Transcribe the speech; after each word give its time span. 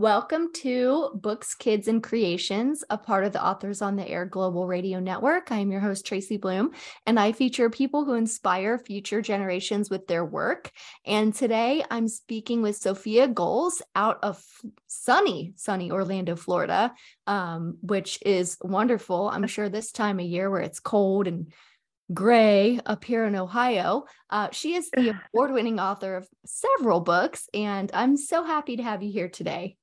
Welcome 0.00 0.48
to 0.54 1.10
Books, 1.12 1.54
Kids, 1.54 1.86
and 1.86 2.02
Creations, 2.02 2.82
a 2.88 2.96
part 2.96 3.26
of 3.26 3.34
the 3.34 3.44
Authors 3.44 3.82
on 3.82 3.96
the 3.96 4.08
Air 4.08 4.24
Global 4.24 4.66
Radio 4.66 4.98
Network. 4.98 5.52
I 5.52 5.58
am 5.58 5.70
your 5.70 5.82
host, 5.82 6.06
Tracy 6.06 6.38
Bloom, 6.38 6.70
and 7.04 7.20
I 7.20 7.32
feature 7.32 7.68
people 7.68 8.06
who 8.06 8.14
inspire 8.14 8.78
future 8.78 9.20
generations 9.20 9.90
with 9.90 10.06
their 10.06 10.24
work. 10.24 10.70
And 11.04 11.34
today 11.34 11.84
I'm 11.90 12.08
speaking 12.08 12.62
with 12.62 12.76
Sophia 12.76 13.28
Gholz 13.28 13.82
out 13.94 14.20
of 14.22 14.42
sunny, 14.86 15.52
sunny 15.56 15.90
Orlando, 15.90 16.34
Florida, 16.34 16.94
um, 17.26 17.76
which 17.82 18.20
is 18.24 18.56
wonderful. 18.62 19.28
I'm 19.28 19.46
sure 19.48 19.68
this 19.68 19.92
time 19.92 20.18
of 20.18 20.24
year 20.24 20.48
where 20.48 20.62
it's 20.62 20.80
cold 20.80 21.26
and 21.26 21.52
Gray 22.12 22.80
up 22.86 23.04
here 23.04 23.24
in 23.24 23.36
Ohio. 23.36 24.04
Uh, 24.30 24.48
she 24.50 24.74
is 24.74 24.90
the 24.90 25.14
award 25.34 25.52
winning 25.52 25.78
author 25.78 26.16
of 26.16 26.28
several 26.44 27.00
books, 27.00 27.48
and 27.54 27.90
I'm 27.94 28.16
so 28.16 28.42
happy 28.42 28.78
to 28.78 28.82
have 28.82 29.02
you 29.02 29.12
here 29.12 29.28
today. 29.28 29.76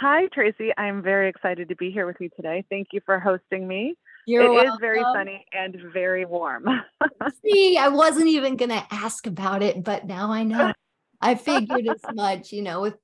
Hi, 0.00 0.28
Tracy. 0.32 0.70
I'm 0.78 1.02
very 1.02 1.28
excited 1.28 1.68
to 1.68 1.76
be 1.76 1.90
here 1.90 2.06
with 2.06 2.16
you 2.20 2.30
today. 2.34 2.64
Thank 2.70 2.88
you 2.92 3.00
for 3.04 3.18
hosting 3.20 3.68
me. 3.68 3.96
You're 4.26 4.44
It 4.44 4.50
welcome. 4.50 4.72
is 4.72 4.78
very 4.80 5.02
sunny 5.02 5.44
and 5.52 5.76
very 5.92 6.24
warm. 6.24 6.64
See, 7.44 7.76
I 7.76 7.88
wasn't 7.88 8.28
even 8.28 8.56
going 8.56 8.70
to 8.70 8.82
ask 8.90 9.26
about 9.26 9.62
it, 9.62 9.84
but 9.84 10.06
now 10.06 10.30
I 10.32 10.44
know. 10.44 10.72
I 11.20 11.34
figured 11.34 11.86
as 11.86 12.00
much. 12.14 12.50
You 12.52 12.62
know, 12.62 12.80
with 12.80 12.96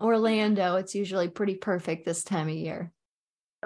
Orlando, 0.00 0.76
it's 0.76 0.94
usually 0.94 1.28
pretty 1.28 1.54
perfect 1.54 2.04
this 2.04 2.22
time 2.22 2.48
of 2.48 2.54
year. 2.54 2.92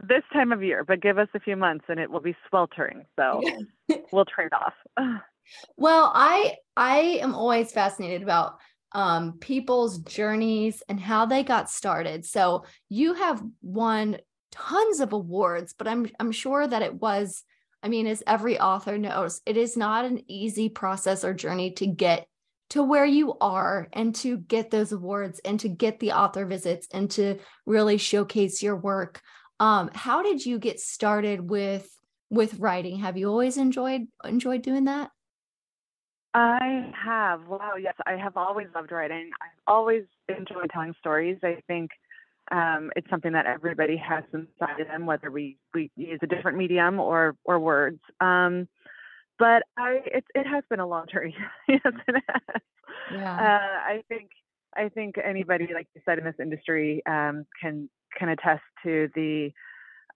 this 0.09 0.23
time 0.33 0.53
of 0.53 0.63
year, 0.63 0.85
but 0.85 1.01
give 1.03 1.19
us 1.19 1.29
a 1.35 1.41
few 1.41 1.57
months 1.57 1.87
and 1.89 1.99
it 1.99 2.09
will 2.11 2.21
be 2.21 2.37
sweltering. 2.49 3.05
So 3.19 3.43
we'll 4.13 4.27
trade 4.27 4.53
off. 4.53 4.75
Well, 5.77 6.10
I 6.13 6.57
I 6.77 6.99
am 7.23 7.32
always 7.37 7.71
fascinated 7.71 8.21
about 8.25 8.59
um, 8.92 9.38
people's 9.38 9.98
journeys 9.98 10.82
and 10.88 10.98
how 10.98 11.26
they 11.26 11.42
got 11.42 11.70
started. 11.70 12.24
So 12.24 12.65
you 12.88 13.15
have 13.15 13.42
won 13.62 14.18
tons 14.52 15.01
of 15.01 15.12
awards, 15.12 15.74
but 15.76 15.88
I'm 15.88 16.09
I'm 16.18 16.32
sure 16.32 16.66
that 16.66 16.82
it 16.82 16.95
was. 16.95 17.42
I 17.82 17.88
mean, 17.88 18.07
as 18.07 18.23
every 18.26 18.59
author 18.59 18.98
knows, 18.98 19.42
it 19.46 19.57
is 19.57 19.76
not 19.76 20.04
an 20.04 20.23
easy 20.29 20.68
process 20.68 21.24
or 21.24 21.34
journey 21.34 21.73
to 21.73 21.87
get 21.87 22.26
to 22.70 22.82
where 22.82 23.04
you 23.04 23.37
are 23.40 23.87
and 23.92 24.14
to 24.16 24.38
get 24.38 24.70
those 24.70 24.90
awards 24.92 25.40
and 25.45 25.60
to 25.60 25.68
get 25.68 26.01
the 26.01 26.12
author 26.12 26.45
visits 26.46 26.88
and 26.92 27.10
to 27.12 27.38
really 27.64 27.96
showcase 27.96 28.62
your 28.62 28.76
work. 28.76 29.20
Um, 29.60 29.90
how 29.95 30.23
did 30.23 30.45
you 30.45 30.59
get 30.59 30.80
started 30.80 31.48
with 31.48 31.88
with 32.29 32.59
writing? 32.59 32.98
Have 33.01 33.16
you 33.16 33.29
always 33.29 33.57
enjoyed 33.57 34.02
enjoyed 34.24 34.62
doing 34.62 34.84
that? 34.84 35.10
I 36.37 36.92
have. 37.02 37.46
Wow. 37.48 37.76
Yes, 37.80 37.95
I 38.06 38.12
have 38.12 38.37
always 38.37 38.66
loved 38.74 38.92
writing. 38.92 39.30
I've 39.40 39.59
always 39.66 40.02
enjoyed 40.29 40.68
telling 40.70 40.95
stories. 41.01 41.38
I 41.42 41.62
think 41.66 41.90
um, 42.52 42.90
it's 42.95 43.09
something 43.09 43.32
that 43.32 43.46
everybody 43.46 43.96
has 43.96 44.23
inside 44.34 44.79
of 44.79 44.87
them, 44.87 45.07
whether 45.07 45.30
we, 45.30 45.57
we 45.73 45.90
use 45.96 46.20
a 46.23 46.26
different 46.26 46.59
medium 46.59 47.01
or 47.01 47.37
or 47.45 47.59
words. 47.59 48.01
Um, 48.20 48.68
but 49.38 49.62
I 49.79 50.01
it 50.04 50.24
it 50.34 50.46
has 50.46 50.62
been 50.68 50.79
a 50.79 50.87
long 50.87 51.07
journey. 51.10 51.34
yes, 51.68 51.80
it 51.84 52.24
has. 52.29 52.60
Yeah. 53.14 53.34
Uh, 53.34 53.92
I 53.92 54.02
think 54.10 54.29
I 54.76 54.90
think 54.90 55.16
anybody, 55.23 55.68
like 55.73 55.88
you 55.95 56.02
said, 56.04 56.18
in 56.18 56.24
this 56.24 56.34
industry 56.38 57.02
um, 57.07 57.46
can 57.60 57.88
can 58.18 58.29
attest 58.29 58.62
to 58.82 59.09
the 59.14 59.52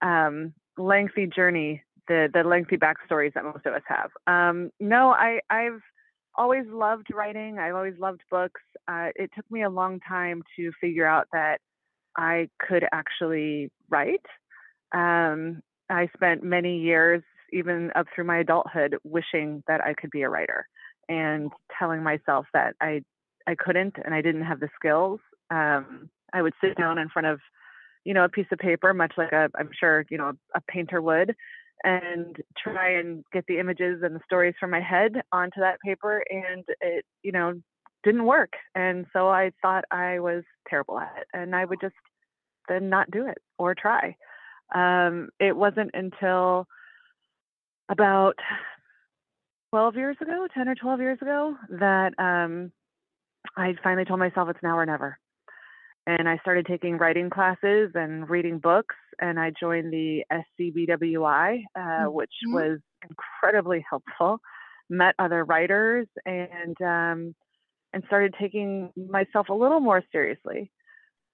um, 0.03 0.53
lengthy 0.77 1.27
journey, 1.27 1.83
the 2.09 2.29
the 2.31 2.43
lengthy 2.43 2.77
backstories 2.77 3.33
that 3.33 3.45
most 3.45 3.65
of 3.65 3.73
us 3.73 3.83
have. 3.87 4.11
Um, 4.27 4.71
no, 4.81 5.13
I 5.13 5.41
I've 5.49 5.81
always 6.37 6.65
loved 6.69 7.09
writing. 7.13 7.59
I've 7.59 7.75
always 7.75 7.99
loved 7.99 8.23
books. 8.31 8.61
Uh, 8.89 9.09
it 9.15 9.31
took 9.35 9.51
me 9.51 9.63
a 9.63 9.71
long 9.71 10.01
time 10.01 10.43
to 10.57 10.71
figure 10.81 11.07
out 11.07 11.27
that 11.33 11.59
I 12.17 12.49
could 12.59 12.85
actually 12.93 13.71
write. 13.89 14.25
Um, 14.93 15.63
I 15.89 16.09
spent 16.15 16.43
many 16.43 16.79
years, 16.79 17.23
even 17.53 17.91
up 17.95 18.07
through 18.15 18.25
my 18.25 18.39
adulthood, 18.39 18.97
wishing 19.05 19.63
that 19.67 19.81
I 19.81 19.95
could 19.95 20.11
be 20.11 20.23
a 20.23 20.29
writer 20.29 20.67
and 21.09 21.51
telling 21.79 22.03
myself 22.03 22.47
that 22.55 22.75
I 22.81 23.03
I 23.47 23.55
couldn't 23.59 23.97
and 24.05 24.15
I 24.15 24.23
didn't 24.23 24.45
have 24.45 24.61
the 24.61 24.69
skills. 24.79 25.19
Um, 25.51 26.11
I 26.33 26.43
would 26.43 26.53
sit 26.63 26.77
down 26.77 26.99
in 26.99 27.09
front 27.09 27.27
of, 27.27 27.41
you 28.05 28.15
know, 28.15 28.25
a 28.25 28.29
piece 28.29 28.47
of 28.53 28.59
paper, 28.59 28.95
much 28.95 29.15
like 29.17 29.33
a 29.33 29.49
I'm 29.59 29.71
sure 29.79 30.05
you 30.11 30.19
know 30.19 30.33
a 30.55 30.61
painter 30.69 31.03
would, 31.03 31.35
and 31.85 32.37
try 32.63 32.91
and 32.99 33.25
get 33.33 33.45
the 33.47 33.59
images 33.59 34.03
and 34.03 34.15
the 34.15 34.21
stories 34.25 34.55
from 34.59 34.71
my 34.71 34.81
head 34.81 35.23
onto 35.33 35.61
that 35.61 35.81
paper, 35.85 36.23
and 36.31 36.65
it 36.81 37.05
you 37.23 37.33
know 37.33 37.55
didn't 38.03 38.25
work. 38.25 38.53
And 38.75 39.07
so 39.13 39.29
I 39.29 39.53
thought 39.63 39.85
I 39.91 40.21
was 40.21 40.43
terrible 40.69 40.99
at 40.99 41.13
it, 41.19 41.27
and 41.33 41.55
I 41.55 41.65
would 41.65 41.81
just 41.81 41.95
then 42.69 42.89
not 42.89 43.11
do 43.11 43.27
it 43.27 43.39
or 43.59 43.75
try. 43.75 44.17
Um, 44.75 45.31
it 45.41 45.57
wasn't 45.57 45.91
until 45.95 46.67
about 47.89 48.37
12 49.71 49.97
years 49.97 50.17
ago, 50.21 50.47
10 50.55 50.69
or 50.69 50.75
12 50.75 51.01
years 51.01 51.19
ago, 51.21 51.57
that 51.71 52.13
um, 52.19 52.73
I 53.57 53.75
finally 53.83 54.05
told 54.05 54.21
myself 54.21 54.49
it's 54.49 54.63
now 54.63 54.79
or 54.79 54.87
never. 54.87 55.19
And 56.07 56.29
I 56.29 56.39
started 56.39 56.67
taking 56.67 56.99
writing 56.99 57.31
classes 57.31 57.91
and 57.95 58.29
reading 58.29 58.59
books, 58.59 58.97
and 59.21 59.39
I 59.39 59.53
joined 59.59 59.93
the 59.93 60.25
SCBWI, 60.31 61.65
uh, 61.79 62.11
which 62.11 62.33
Mhm. 62.43 62.53
was 62.53 62.81
incredibly 63.09 63.85
helpful. 63.91 64.41
Met 64.89 65.15
other 65.19 65.45
writers 65.45 66.09
and 66.27 66.77
um, 66.83 67.35
and 67.93 68.03
started 68.07 68.35
taking 68.41 68.93
myself 68.97 69.49
a 69.51 69.55
little 69.55 69.81
more 69.81 70.03
seriously. 70.13 70.71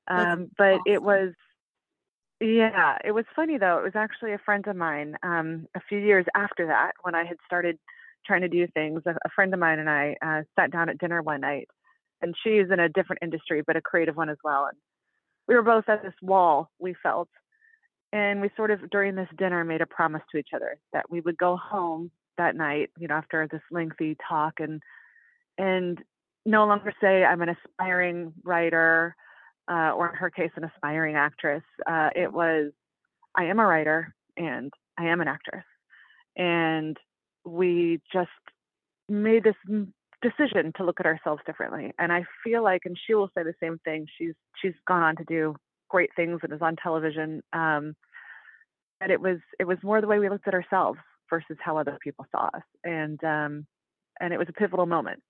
Um, 0.08 0.50
but 0.58 0.80
it 0.86 1.02
was 1.02 1.32
yeah, 2.40 2.98
it 3.04 3.12
was 3.12 3.24
funny 3.34 3.56
though. 3.58 3.78
It 3.78 3.84
was 3.84 3.96
actually 3.96 4.32
a 4.34 4.38
friend 4.38 4.66
of 4.66 4.76
mine 4.76 5.16
um, 5.22 5.66
a 5.74 5.80
few 5.88 5.98
years 5.98 6.26
after 6.34 6.66
that 6.66 6.92
when 7.02 7.14
I 7.14 7.24
had 7.24 7.36
started 7.46 7.78
trying 8.26 8.42
to 8.42 8.48
do 8.48 8.66
things. 8.74 9.02
A, 9.06 9.10
a 9.10 9.30
friend 9.34 9.54
of 9.54 9.60
mine 9.60 9.78
and 9.78 9.88
I 9.88 10.16
uh, 10.24 10.42
sat 10.58 10.70
down 10.70 10.90
at 10.90 10.98
dinner 10.98 11.22
one 11.22 11.40
night, 11.40 11.68
and 12.22 12.34
she's 12.42 12.70
in 12.70 12.80
a 12.80 12.88
different 12.88 13.22
industry, 13.22 13.62
but 13.66 13.76
a 13.76 13.80
creative 13.80 14.16
one 14.16 14.28
as 14.28 14.38
well. 14.42 14.66
And 14.66 14.78
we 15.48 15.54
were 15.54 15.62
both 15.62 15.88
at 15.88 16.02
this 16.02 16.14
wall, 16.22 16.70
we 16.78 16.94
felt. 17.02 17.28
And 18.12 18.40
we 18.40 18.50
sort 18.56 18.70
of, 18.70 18.88
during 18.90 19.14
this 19.14 19.28
dinner, 19.36 19.64
made 19.64 19.80
a 19.80 19.86
promise 19.86 20.22
to 20.32 20.38
each 20.38 20.50
other 20.54 20.78
that 20.92 21.10
we 21.10 21.20
would 21.20 21.36
go 21.36 21.56
home 21.56 22.10
that 22.38 22.56
night, 22.56 22.90
you 22.98 23.08
know, 23.08 23.14
after 23.14 23.48
this 23.50 23.62
lengthy 23.70 24.16
talk 24.28 24.54
and, 24.60 24.82
and 25.58 26.02
no 26.44 26.66
longer 26.66 26.92
say, 27.00 27.24
I'm 27.24 27.42
an 27.42 27.50
aspiring 27.50 28.32
writer, 28.44 29.16
uh, 29.68 29.92
or 29.92 30.10
in 30.10 30.14
her 30.14 30.30
case, 30.30 30.50
an 30.56 30.64
aspiring 30.64 31.16
actress. 31.16 31.64
Uh, 31.86 32.10
it 32.14 32.32
was, 32.32 32.72
I 33.34 33.44
am 33.46 33.58
a 33.58 33.66
writer 33.66 34.14
and 34.36 34.72
I 34.98 35.06
am 35.06 35.20
an 35.20 35.28
actress. 35.28 35.64
And 36.36 36.96
we 37.44 38.00
just 38.12 38.30
made 39.08 39.44
this 39.44 39.54
decision 40.28 40.72
to 40.76 40.84
look 40.84 41.00
at 41.00 41.06
ourselves 41.06 41.42
differently. 41.46 41.92
And 41.98 42.12
I 42.12 42.24
feel 42.42 42.62
like, 42.62 42.82
and 42.84 42.98
she 43.06 43.14
will 43.14 43.30
say 43.36 43.42
the 43.42 43.54
same 43.60 43.78
thing. 43.84 44.06
She's 44.18 44.34
she's 44.60 44.74
gone 44.86 45.02
on 45.02 45.16
to 45.16 45.24
do 45.24 45.56
great 45.88 46.10
things 46.16 46.40
and 46.42 46.52
is 46.52 46.62
on 46.62 46.76
television. 46.76 47.42
Um, 47.52 47.94
and 49.00 49.12
it 49.12 49.20
was 49.20 49.38
it 49.58 49.64
was 49.64 49.78
more 49.82 50.00
the 50.00 50.06
way 50.06 50.18
we 50.18 50.28
looked 50.28 50.48
at 50.48 50.54
ourselves 50.54 50.98
versus 51.30 51.56
how 51.60 51.76
other 51.76 51.98
people 52.02 52.26
saw 52.32 52.46
us. 52.46 52.62
And 52.84 53.22
um, 53.24 53.66
and 54.20 54.32
it 54.32 54.38
was 54.38 54.48
a 54.48 54.52
pivotal 54.52 54.86
moment. 54.86 55.22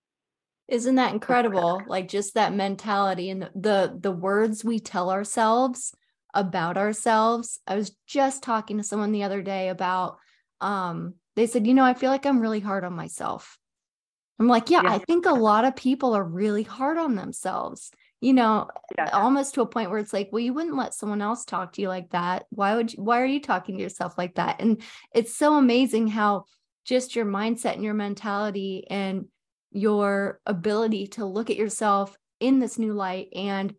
Isn't 0.69 0.97
that 0.97 1.13
incredible? 1.15 1.83
Like 1.87 2.09
just 2.09 2.35
that 2.35 2.55
mentality 2.55 3.31
and 3.31 3.43
the, 3.43 3.51
the 3.55 3.99
the 4.01 4.13
words 4.13 4.65
we 4.65 4.79
tell 4.79 5.11
ourselves 5.11 5.95
about 6.35 6.77
ourselves. 6.77 7.61
I 7.67 7.77
was 7.77 7.93
just 8.07 8.43
talking 8.43 8.77
to 8.79 8.85
someone 8.85 9.13
the 9.13 9.25
other 9.25 9.43
day 9.43 9.69
about 9.69 10.19
um 10.61 11.15
they 11.35 11.47
said, 11.47 11.67
"You 11.67 11.75
know, 11.75 11.85
I 11.85 11.95
feel 11.95 12.11
like 12.11 12.25
I'm 12.25 12.41
really 12.41 12.61
hard 12.61 12.85
on 12.85 12.95
myself." 12.95 13.59
I'm 14.39 14.49
like, 14.49 14.71
"Yeah, 14.71 14.83
Yeah. 14.83 14.89
I 14.89 14.99
think 14.99 15.27
a 15.27 15.33
lot 15.33 15.65
of 15.65 15.77
people 15.77 16.15
are 16.15 16.25
really 16.25 16.63
hard 16.63 16.99
on 16.99 17.15
themselves." 17.17 17.91
You 18.21 18.33
know, 18.35 18.71
Yeah. 18.99 19.11
almost 19.13 19.55
to 19.55 19.63
a 19.63 19.67
point 19.67 19.91
where 19.91 19.99
it's 19.99 20.13
like, 20.13 20.31
"Well, 20.33 20.41
you 20.43 20.53
wouldn't 20.55 20.77
let 20.77 20.95
someone 20.95 21.23
else 21.23 21.45
talk 21.45 21.73
to 21.75 21.83
you 21.83 21.89
like 21.89 22.11
that. 22.11 22.47
Why 22.51 22.75
would 22.77 22.93
you, 22.95 23.03
why 23.03 23.21
are 23.23 23.27
you 23.27 23.41
talking 23.41 23.77
to 23.77 23.83
yourself 23.83 24.19
like 24.19 24.35
that?" 24.37 24.61
And 24.61 24.83
it's 25.15 25.35
so 25.35 25.55
amazing 25.57 26.09
how 26.09 26.45
just 26.85 27.17
your 27.17 27.27
mindset 27.27 27.75
and 27.75 27.85
your 27.85 27.95
mentality 27.95 28.87
and 28.91 29.27
your 29.73 30.41
ability 30.47 31.09
to 31.09 31.25
look 31.27 31.51
at 31.51 31.57
yourself 31.57 32.17
in 32.41 32.59
this 32.61 32.79
new 32.79 32.93
light 32.95 33.29
and 33.35 33.75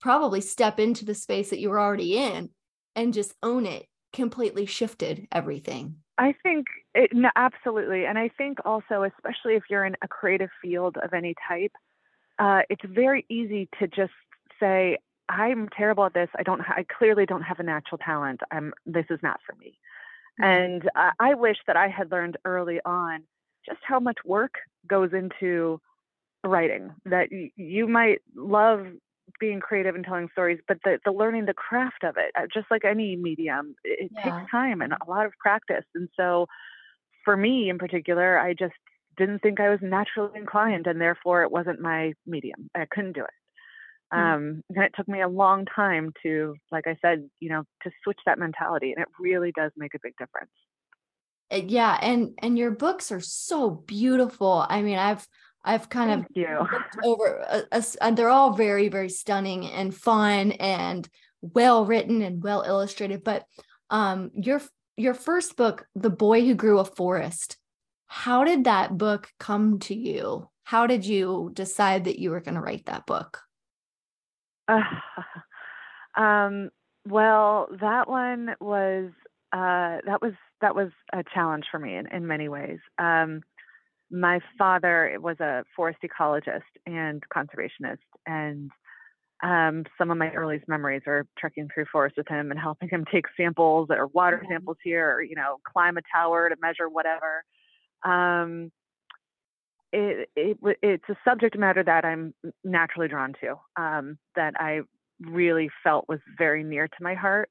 probably 0.00 0.40
step 0.40 0.78
into 0.80 1.04
the 1.04 1.14
space 1.14 1.50
that 1.50 1.60
you 1.60 1.70
were 1.70 1.80
already 1.80 2.16
in 2.18 2.50
and 2.96 3.14
just 3.14 3.34
own 3.42 3.66
it 3.66 3.86
completely 4.12 4.66
shifted 4.66 5.26
everything. 5.32 6.02
I 6.18 6.32
think 6.42 6.66
it, 6.94 7.10
no, 7.12 7.30
absolutely, 7.36 8.06
and 8.06 8.18
I 8.18 8.28
think 8.28 8.58
also, 8.64 9.02
especially 9.02 9.54
if 9.54 9.64
you're 9.68 9.84
in 9.84 9.96
a 10.02 10.08
creative 10.08 10.50
field 10.62 10.96
of 11.02 11.12
any 11.12 11.34
type, 11.48 11.72
uh, 12.38 12.62
it's 12.70 12.84
very 12.84 13.24
easy 13.28 13.68
to 13.80 13.86
just 13.86 14.12
say, 14.60 14.98
"I'm 15.28 15.68
terrible 15.76 16.04
at 16.04 16.14
this. 16.14 16.28
I 16.36 16.42
don't. 16.42 16.60
Ha- 16.60 16.74
I 16.78 16.84
clearly 16.84 17.26
don't 17.26 17.42
have 17.42 17.60
a 17.60 17.64
natural 17.64 17.98
talent. 17.98 18.40
I'm. 18.50 18.72
This 18.86 19.06
is 19.10 19.18
not 19.22 19.40
for 19.46 19.54
me." 19.56 19.78
And 20.38 20.88
uh, 20.96 21.10
I 21.20 21.34
wish 21.34 21.58
that 21.66 21.76
I 21.76 21.88
had 21.88 22.10
learned 22.10 22.38
early 22.44 22.80
on 22.84 23.22
just 23.66 23.78
how 23.86 24.00
much 24.00 24.18
work 24.24 24.54
goes 24.88 25.12
into 25.12 25.80
writing. 26.42 26.90
That 27.04 27.28
y- 27.30 27.52
you 27.56 27.86
might 27.86 28.20
love 28.34 28.86
being 29.40 29.60
creative 29.60 29.94
and 29.94 30.04
telling 30.04 30.28
stories, 30.32 30.60
but 30.66 30.78
the, 30.84 30.98
the 31.04 31.12
learning 31.12 31.46
the 31.46 31.54
craft 31.54 32.04
of 32.04 32.16
it, 32.16 32.32
uh, 32.36 32.46
just 32.52 32.66
like 32.70 32.84
any 32.84 33.16
medium, 33.16 33.74
it, 33.84 34.10
yeah. 34.14 34.22
takes 34.22 34.50
time 34.50 34.80
and 34.80 34.92
a 34.92 35.10
lot 35.10 35.26
of 35.26 35.32
practice. 35.38 35.84
And 35.94 36.08
so 36.16 36.46
for 37.24 37.36
me 37.36 37.68
in 37.70 37.78
particular, 37.78 38.38
I 38.38 38.54
just 38.54 38.74
didn't 39.16 39.40
think 39.40 39.60
I 39.60 39.70
was 39.70 39.80
naturally 39.82 40.38
inclined 40.38 40.86
and 40.86 41.00
therefore 41.00 41.42
it 41.42 41.50
wasn't 41.50 41.80
my 41.80 42.14
medium. 42.26 42.70
I 42.74 42.86
couldn't 42.90 43.12
do 43.12 43.22
it. 43.22 43.30
Mm-hmm. 44.12 44.34
Um, 44.34 44.62
and 44.70 44.84
it 44.84 44.92
took 44.96 45.08
me 45.08 45.22
a 45.22 45.28
long 45.28 45.66
time 45.66 46.12
to, 46.22 46.54
like 46.70 46.86
I 46.86 46.96
said, 47.00 47.28
you 47.40 47.48
know, 47.48 47.64
to 47.82 47.90
switch 48.02 48.18
that 48.26 48.38
mentality. 48.38 48.92
And 48.92 49.02
it 49.02 49.08
really 49.18 49.52
does 49.56 49.72
make 49.76 49.94
a 49.94 50.00
big 50.02 50.14
difference. 50.18 50.50
Uh, 51.52 51.62
yeah. 51.66 51.98
And, 52.00 52.32
and 52.42 52.58
your 52.58 52.70
books 52.70 53.12
are 53.12 53.20
so 53.20 53.70
beautiful. 53.70 54.64
I 54.68 54.82
mean, 54.82 54.98
I've, 54.98 55.26
I've 55.64 55.88
kind 55.88 56.26
Thank 56.34 56.48
of 56.48 57.04
over, 57.04 57.38
a, 57.48 57.62
a, 57.72 57.84
and 58.02 58.16
they're 58.16 58.28
all 58.28 58.52
very, 58.52 58.88
very 58.88 59.08
stunning 59.08 59.66
and 59.66 59.94
fun 59.94 60.52
and 60.52 61.08
well 61.40 61.86
written 61.86 62.20
and 62.20 62.42
well 62.42 62.62
illustrated. 62.62 63.24
But 63.24 63.44
um, 63.88 64.30
your 64.34 64.60
your 64.96 65.14
first 65.14 65.56
book, 65.56 65.86
The 65.94 66.10
Boy 66.10 66.42
Who 66.42 66.54
Grew 66.54 66.78
a 66.78 66.84
Forest, 66.84 67.56
how 68.06 68.44
did 68.44 68.64
that 68.64 68.96
book 68.96 69.32
come 69.38 69.78
to 69.80 69.94
you? 69.94 70.48
How 70.64 70.86
did 70.86 71.04
you 71.04 71.50
decide 71.52 72.04
that 72.04 72.18
you 72.18 72.30
were 72.30 72.40
going 72.40 72.54
to 72.54 72.60
write 72.60 72.86
that 72.86 73.06
book? 73.06 73.40
Uh, 74.68 74.80
um, 76.20 76.70
well, 77.06 77.68
that 77.80 78.08
one 78.08 78.54
was 78.60 79.10
uh, 79.52 79.98
that 80.06 80.20
was 80.22 80.32
that 80.60 80.74
was 80.74 80.90
a 81.12 81.22
challenge 81.34 81.66
for 81.70 81.78
me 81.78 81.96
in, 81.96 82.06
in 82.08 82.26
many 82.26 82.48
ways. 82.48 82.78
Um, 82.98 83.42
my 84.10 84.40
father 84.56 85.16
was 85.20 85.38
a 85.40 85.64
forest 85.76 85.98
ecologist 86.04 86.62
and 86.86 87.22
conservationist, 87.34 87.98
and 88.26 88.70
um, 89.44 89.84
some 89.98 90.10
of 90.10 90.16
my 90.16 90.30
earliest 90.30 90.66
memories 90.66 91.02
are 91.06 91.26
trekking 91.38 91.68
through 91.72 91.84
forests 91.92 92.16
with 92.16 92.28
him 92.28 92.50
and 92.50 92.58
helping 92.58 92.88
him 92.88 93.04
take 93.12 93.26
samples 93.36 93.88
or 93.90 94.06
water 94.08 94.38
mm-hmm. 94.38 94.52
samples 94.52 94.78
here, 94.82 95.10
or 95.12 95.22
you 95.22 95.36
know, 95.36 95.58
climb 95.70 95.96
a 95.98 96.02
tower 96.12 96.48
to 96.48 96.56
measure 96.60 96.88
whatever. 96.88 97.44
Um, 98.04 98.72
it, 99.92 100.28
it 100.34 100.58
it's 100.82 101.08
a 101.08 101.16
subject 101.24 101.56
matter 101.56 101.84
that 101.84 102.04
I'm 102.04 102.34
naturally 102.64 103.06
drawn 103.06 103.34
to, 103.42 103.56
um, 103.80 104.18
that 104.34 104.54
I 104.58 104.80
really 105.20 105.70
felt 105.84 106.08
was 106.08 106.18
very 106.36 106.64
near 106.64 106.88
to 106.88 107.02
my 107.02 107.14
heart. 107.14 107.50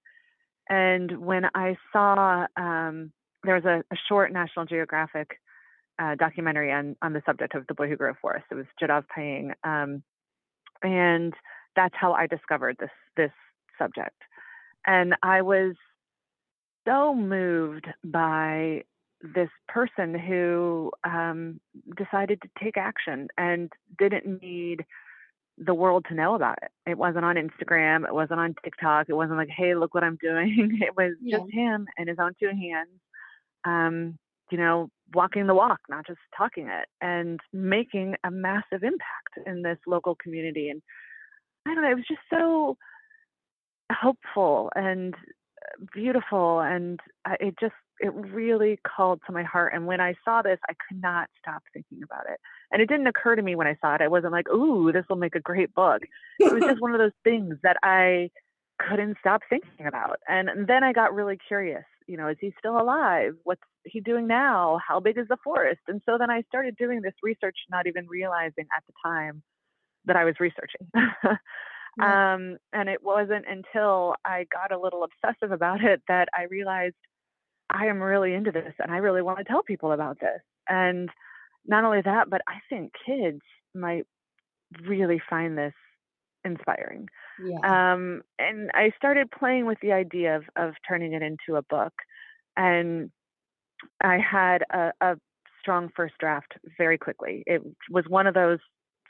And 0.70 1.20
when 1.20 1.46
I 1.54 1.78
saw 1.94 2.48
um, 2.58 3.12
there 3.44 3.56
was 3.56 3.66
a, 3.66 3.84
a 3.94 3.98
short 4.10 4.32
National 4.34 4.66
Geographic 4.66 5.40
uh, 6.00 6.16
documentary 6.16 6.72
on 6.72 6.96
on 7.02 7.14
the 7.14 7.22
subject 7.26 7.54
of 7.54 7.68
the 7.68 7.76
boy 7.76 7.88
who 7.88 7.96
grew 7.96 8.10
a 8.10 8.16
forest. 8.20 8.46
It 8.50 8.56
was 8.56 8.66
Jadav 8.82 9.04
Payeng, 9.16 9.52
um, 9.64 10.02
and 10.82 11.34
that's 11.76 11.96
how 11.98 12.14
I 12.14 12.28
discovered 12.28 12.78
this 12.80 12.90
this 13.18 13.32
subject. 13.78 14.22
And 14.86 15.16
I 15.24 15.42
was 15.42 15.76
so 16.86 17.16
moved 17.16 17.88
by 18.04 18.84
this 19.36 19.50
person 19.68 20.18
who 20.18 20.92
um, 21.06 21.60
decided 21.96 22.42
to 22.42 22.50
take 22.62 22.78
action 22.78 23.30
and 23.38 23.72
didn't 23.98 24.42
need 24.42 24.84
the 25.58 25.74
world 25.74 26.06
to 26.10 26.16
know 26.16 26.36
about 26.36 26.58
it. 26.62 26.72
It 26.90 26.98
wasn't 26.98 27.26
on 27.26 27.36
Instagram. 27.36 28.06
It 28.06 28.14
wasn't 28.14 28.40
on 28.40 28.56
TikTok. 28.64 29.08
It 29.08 29.14
wasn't 29.14 29.38
like, 29.38 29.50
hey, 29.56 29.76
look 29.76 29.94
what 29.94 30.04
I'm 30.04 30.18
doing. 30.22 30.80
It 30.82 30.96
was 30.98 31.14
yeah. 31.22 31.38
just 31.38 31.52
him 31.54 31.86
and 31.98 32.10
his 32.10 32.18
own 32.20 32.34
two 32.40 32.48
hands, 32.48 32.90
um, 33.66 34.18
you 34.52 34.58
know, 34.58 34.90
walking 35.14 35.48
the 35.48 35.56
walk, 35.56 35.80
not 35.90 36.08
just 36.08 36.20
talking 36.36 36.68
it, 36.68 36.88
and 37.00 37.40
making 37.54 38.16
a 38.24 38.32
massive 38.32 38.84
impact 38.84 39.38
in 39.46 39.62
this 39.62 39.78
local 39.88 40.16
community. 40.16 40.70
And 40.70 40.82
I 41.68 41.74
don't 41.74 41.84
know, 41.84 41.92
it 41.92 41.96
was 41.96 42.08
just 42.08 42.22
so 42.30 42.78
hopeful 43.92 44.72
and 44.76 45.14
uh, 45.16 45.86
beautiful, 45.94 46.60
and 46.60 47.00
it 47.40 47.56
just 47.60 47.74
it 48.00 48.14
really 48.14 48.80
called 48.86 49.22
to 49.28 49.32
my 49.34 49.44
heart. 49.44 49.74
And 49.74 49.86
when 49.86 50.02
I 50.02 50.16
saw 50.26 50.42
this, 50.42 50.60
I 50.70 50.74
could 50.88 51.02
not 51.02 51.30
stop 51.40 51.64
thinking 51.74 52.02
about 52.04 52.26
it. 52.30 52.40
And 52.72 52.82
it 52.82 52.90
didn't 52.90 53.08
occur 53.08 53.36
to 53.36 53.42
me 53.42 53.56
when 53.56 53.68
I 53.68 53.78
saw 53.80 53.96
it. 53.96 54.02
I 54.02 54.08
wasn't 54.08 54.34
like, 54.34 54.50
"Ooh, 54.50 54.92
this 54.92 55.06
will 55.10 55.18
make 55.18 55.36
a 55.36 55.40
great 55.40 55.74
book." 55.74 56.02
It 56.40 56.54
was 56.54 56.64
just 56.64 56.82
one 56.82 56.94
of 56.94 57.00
those 57.00 57.12
things 57.24 57.56
that 57.64 57.78
I 57.84 58.30
couldn't 58.80 59.18
stop 59.20 59.42
thinking 59.50 59.86
about. 59.86 60.20
And 60.28 60.68
then 60.68 60.84
I 60.84 60.94
got 60.94 61.14
really 61.14 61.38
curious. 61.48 61.84
You 62.08 62.18
know, 62.18 62.28
is 62.28 62.38
he 62.42 62.54
still 62.60 62.78
alive? 62.78 63.34
What's 63.44 63.62
he 63.86 64.02
doing 64.02 64.28
now? 64.28 64.80
How 64.86 65.00
big 65.00 65.18
is 65.18 65.28
the 65.30 65.38
forest? 65.44 65.82
And 65.88 66.02
so 66.06 66.18
then 66.18 66.30
I 66.30 66.42
started 66.50 66.76
doing 66.76 67.02
this 67.02 67.14
research, 67.22 67.56
not 67.70 67.88
even 67.88 68.08
realizing 68.08 68.66
at 68.76 68.84
the 68.88 68.94
time 69.06 69.42
that 70.06 70.16
I 70.16 70.26
was 70.26 70.36
researching. 70.40 70.88
yeah. 71.98 72.34
um, 72.34 72.58
and 72.72 72.90
it 72.90 73.04
wasn't 73.04 73.46
until 73.48 74.16
I 74.26 74.46
got 74.52 74.72
a 74.72 74.80
little 74.80 75.04
obsessive 75.06 75.52
about 75.52 75.84
it 75.84 76.02
that 76.08 76.28
I 76.38 76.44
realized 76.44 76.96
I 77.70 77.88
am 77.88 78.02
really 78.02 78.34
into 78.34 78.52
this 78.52 78.74
and 78.80 78.92
I 78.92 78.98
really 78.98 79.22
want 79.22 79.40
to 79.40 79.44
tell 79.44 79.64
people 79.64 79.92
about 79.92 80.20
this. 80.20 80.42
And 80.68 81.10
not 81.66 81.84
only 81.84 82.02
that, 82.02 82.30
but 82.30 82.42
I 82.48 82.60
think 82.70 82.92
kids 83.06 83.42
might 83.74 84.06
really 84.86 85.22
find 85.30 85.58
this 85.58 85.74
inspiring. 86.46 87.08
Yeah. 87.44 87.94
Um, 87.94 88.22
and 88.38 88.70
I 88.74 88.92
started 88.98 89.32
playing 89.32 89.66
with 89.66 89.80
the 89.82 89.92
idea 89.92 90.38
of, 90.38 90.44
of 90.56 90.74
turning 90.88 91.14
it 91.14 91.22
into 91.22 91.58
a 91.58 91.64
book. 91.64 91.94
And 92.56 93.12
I 94.02 94.18
had 94.20 94.64
a, 94.72 94.92
a 95.02 95.16
strong 95.60 95.90
first 95.96 96.16
draft 96.20 96.54
very 96.78 96.98
quickly. 96.98 97.44
It 97.48 97.62
was 97.90 98.06
one 98.08 98.28
of 98.28 98.34
those 98.34 98.60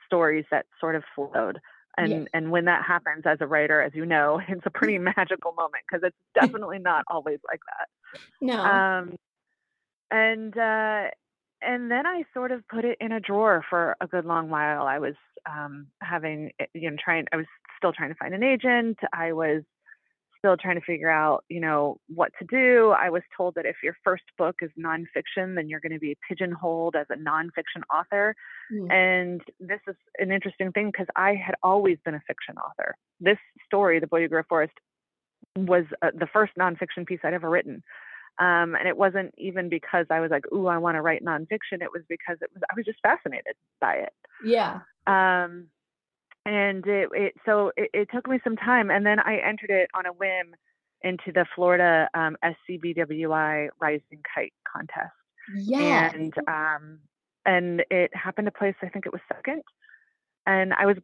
stories 0.06 0.46
that 0.52 0.66
sort 0.80 0.96
of 0.96 1.04
flowed. 1.16 1.60
And 1.98 2.10
yes. 2.10 2.28
and 2.34 2.52
when 2.52 2.66
that 2.66 2.84
happens 2.84 3.24
as 3.26 3.38
a 3.40 3.48
writer, 3.48 3.82
as 3.82 3.94
you 3.94 4.06
know, 4.06 4.42
it's 4.48 4.66
a 4.66 4.72
pretty 4.72 4.98
magical 4.98 5.54
moment 5.54 5.84
because 5.88 6.04
it's 6.06 6.18
definitely 6.40 6.80
not 6.80 7.04
always 7.08 7.40
like 7.48 7.62
that. 7.78 8.20
No. 8.42 8.64
Um, 8.64 9.16
and 10.10 10.58
uh, 10.58 11.10
and 11.62 11.90
then 11.90 12.06
I 12.06 12.24
sort 12.34 12.52
of 12.52 12.68
put 12.68 12.86
it 12.86 12.98
in 13.00 13.12
a 13.12 13.20
drawer 13.20 13.64
for 13.70 13.96
a 14.02 14.08
good 14.08 14.26
long 14.26 14.50
while. 14.50 14.86
I 14.86 15.00
was 15.00 15.16
um, 15.50 15.88
having, 16.02 16.52
eh, 16.60 16.66
you 16.74 16.90
know, 16.90 16.98
trying. 17.04 17.26
I 17.32 17.38
was 17.38 17.46
still 17.78 17.94
trying 17.94 18.10
to 18.10 18.16
find 18.16 18.34
an 18.34 18.44
agent. 18.44 18.98
I 19.14 19.34
was 19.34 19.64
still 20.44 20.58
trying 20.58 20.76
to 20.76 20.86
figure 20.86 21.10
out, 21.10 21.46
you 21.48 21.62
know, 21.62 21.98
what 22.14 22.32
to 22.38 22.46
do. 22.46 22.94
I 22.98 23.10
was 23.10 23.22
told 23.36 23.56
that 23.56 23.66
if 23.66 23.78
your 23.82 23.96
first 24.04 24.24
book 24.38 24.58
is 24.62 24.70
nonfiction, 24.78 25.56
then 25.56 25.70
you're 25.70 25.80
going 25.80 25.94
to 25.94 26.00
be 26.00 26.18
pigeonholed 26.28 26.96
as 26.98 27.08
a 27.10 27.16
nonfiction 27.16 27.82
author. 27.94 28.36
Mm. 28.72 28.92
And 28.92 29.42
this 29.62 29.80
is 29.88 29.96
an 30.20 30.32
interesting 30.34 30.74
thing 30.74 30.88
because 30.92 31.08
I 31.16 31.36
had 31.36 31.56
always 31.64 31.98
been 32.04 32.14
a 32.14 32.22
fiction 32.28 32.56
author. 32.58 32.96
This 33.22 33.38
story, 33.66 34.02
The 34.02 34.08
Boy 34.08 34.24
Who 34.24 34.28
Grew 34.28 34.44
Forest, 34.50 34.74
was 35.56 35.86
uh, 36.02 36.12
the 36.14 36.28
first 36.34 36.52
nonfiction 36.60 37.06
piece 37.06 37.20
I'd 37.24 37.34
ever 37.34 37.50
written. 37.50 37.82
Um, 38.40 38.76
and 38.76 38.88
it 38.88 38.98
wasn't 38.98 39.34
even 39.38 39.70
because 39.70 40.08
I 40.10 40.20
was 40.20 40.32
like, 40.32 40.44
"Ooh, 40.52 40.66
I 40.66 40.80
want 40.80 40.96
to 40.96 41.02
write 41.02 41.24
nonfiction." 41.24 41.84
It 41.84 41.94
was 41.94 42.02
because 42.10 42.38
it 42.42 42.50
was 42.52 42.64
I 42.64 42.74
was 42.76 42.84
just 42.84 42.98
fascinated 43.04 43.54
by 43.80 43.94
it. 43.98 44.14
Yeah. 44.44 44.80
Um, 45.06 45.68
and 46.46 46.86
it, 46.88 47.10
it 47.14 47.34
so 47.46 47.72
it, 47.78 47.90
it, 47.94 48.10
took 48.14 48.28
me 48.28 48.40
some 48.44 48.56
time 48.56 48.90
and 48.92 49.06
then 49.06 49.20
i 49.20 49.38
entered 49.38 49.70
it 49.70 49.90
on 49.94 50.06
a 50.06 50.14
whim 50.14 50.56
into 51.02 51.32
the 51.34 51.46
florida 51.56 52.10
um, 52.14 52.36
scbwi 52.44 53.70
rising 53.80 54.22
kite 54.34 54.54
contest. 54.72 55.12
Yeah 55.56 56.12
and 56.14 56.34
um 56.48 57.00
and 57.46 57.84
it 57.90 58.16
happened 58.16 58.46
to 58.46 58.52
place 58.52 58.76
i 58.82 58.90
think 58.90 59.06
it 59.06 59.12
was 59.12 59.22
second 59.30 59.64
and 60.46 60.74
i 60.74 60.86
was 60.86 60.98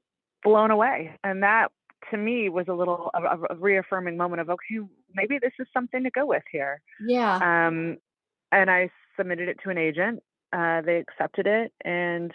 blown 0.43 0.71
away. 0.71 1.17
And 1.23 1.43
that 1.43 1.69
to 2.11 2.17
me 2.17 2.49
was 2.49 2.65
a 2.67 2.73
little 2.73 3.11
a, 3.13 3.53
a 3.53 3.55
reaffirming 3.55 4.17
moment 4.17 4.41
of 4.41 4.49
okay 4.49 4.79
maybe 5.13 5.37
this 5.39 5.51
is 5.59 5.67
something 5.73 6.03
to 6.03 6.11
go 6.11 6.25
with 6.25 6.43
here. 6.51 6.81
Yeah. 7.05 7.35
Um 7.35 7.97
and 8.51 8.71
i 8.71 8.89
submitted 9.17 9.49
it 9.49 9.57
to 9.63 9.69
an 9.69 9.77
agent 9.77 10.23
uh, 10.51 10.81
they 10.81 10.97
accepted 10.97 11.45
it 11.45 11.71
and 11.85 12.33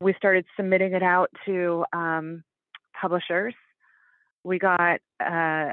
we 0.00 0.14
started 0.14 0.44
submitting 0.56 0.92
it 0.92 1.02
out 1.02 1.30
to 1.46 1.84
um, 1.92 2.44
publishers. 3.00 3.54
We 4.44 4.58
got 4.58 5.00
uh, 5.24 5.72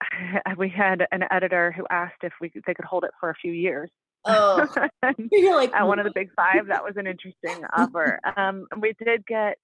we 0.56 0.68
had 0.68 1.06
an 1.12 1.24
editor 1.30 1.72
who 1.72 1.86
asked 1.90 2.22
if 2.22 2.32
we 2.40 2.50
they 2.66 2.74
could 2.74 2.84
hold 2.84 3.04
it 3.04 3.10
for 3.20 3.30
a 3.30 3.34
few 3.34 3.52
years. 3.52 3.90
Oh, 4.24 4.66
you're 5.30 5.54
like 5.54 5.72
at 5.72 5.86
one 5.86 5.98
of 5.98 6.04
the 6.04 6.12
big 6.12 6.30
five. 6.34 6.66
That 6.68 6.84
was 6.84 6.94
an 6.96 7.06
interesting 7.06 7.64
offer. 7.76 8.18
Um, 8.36 8.66
we 8.80 8.92
did 9.04 9.24
get, 9.26 9.58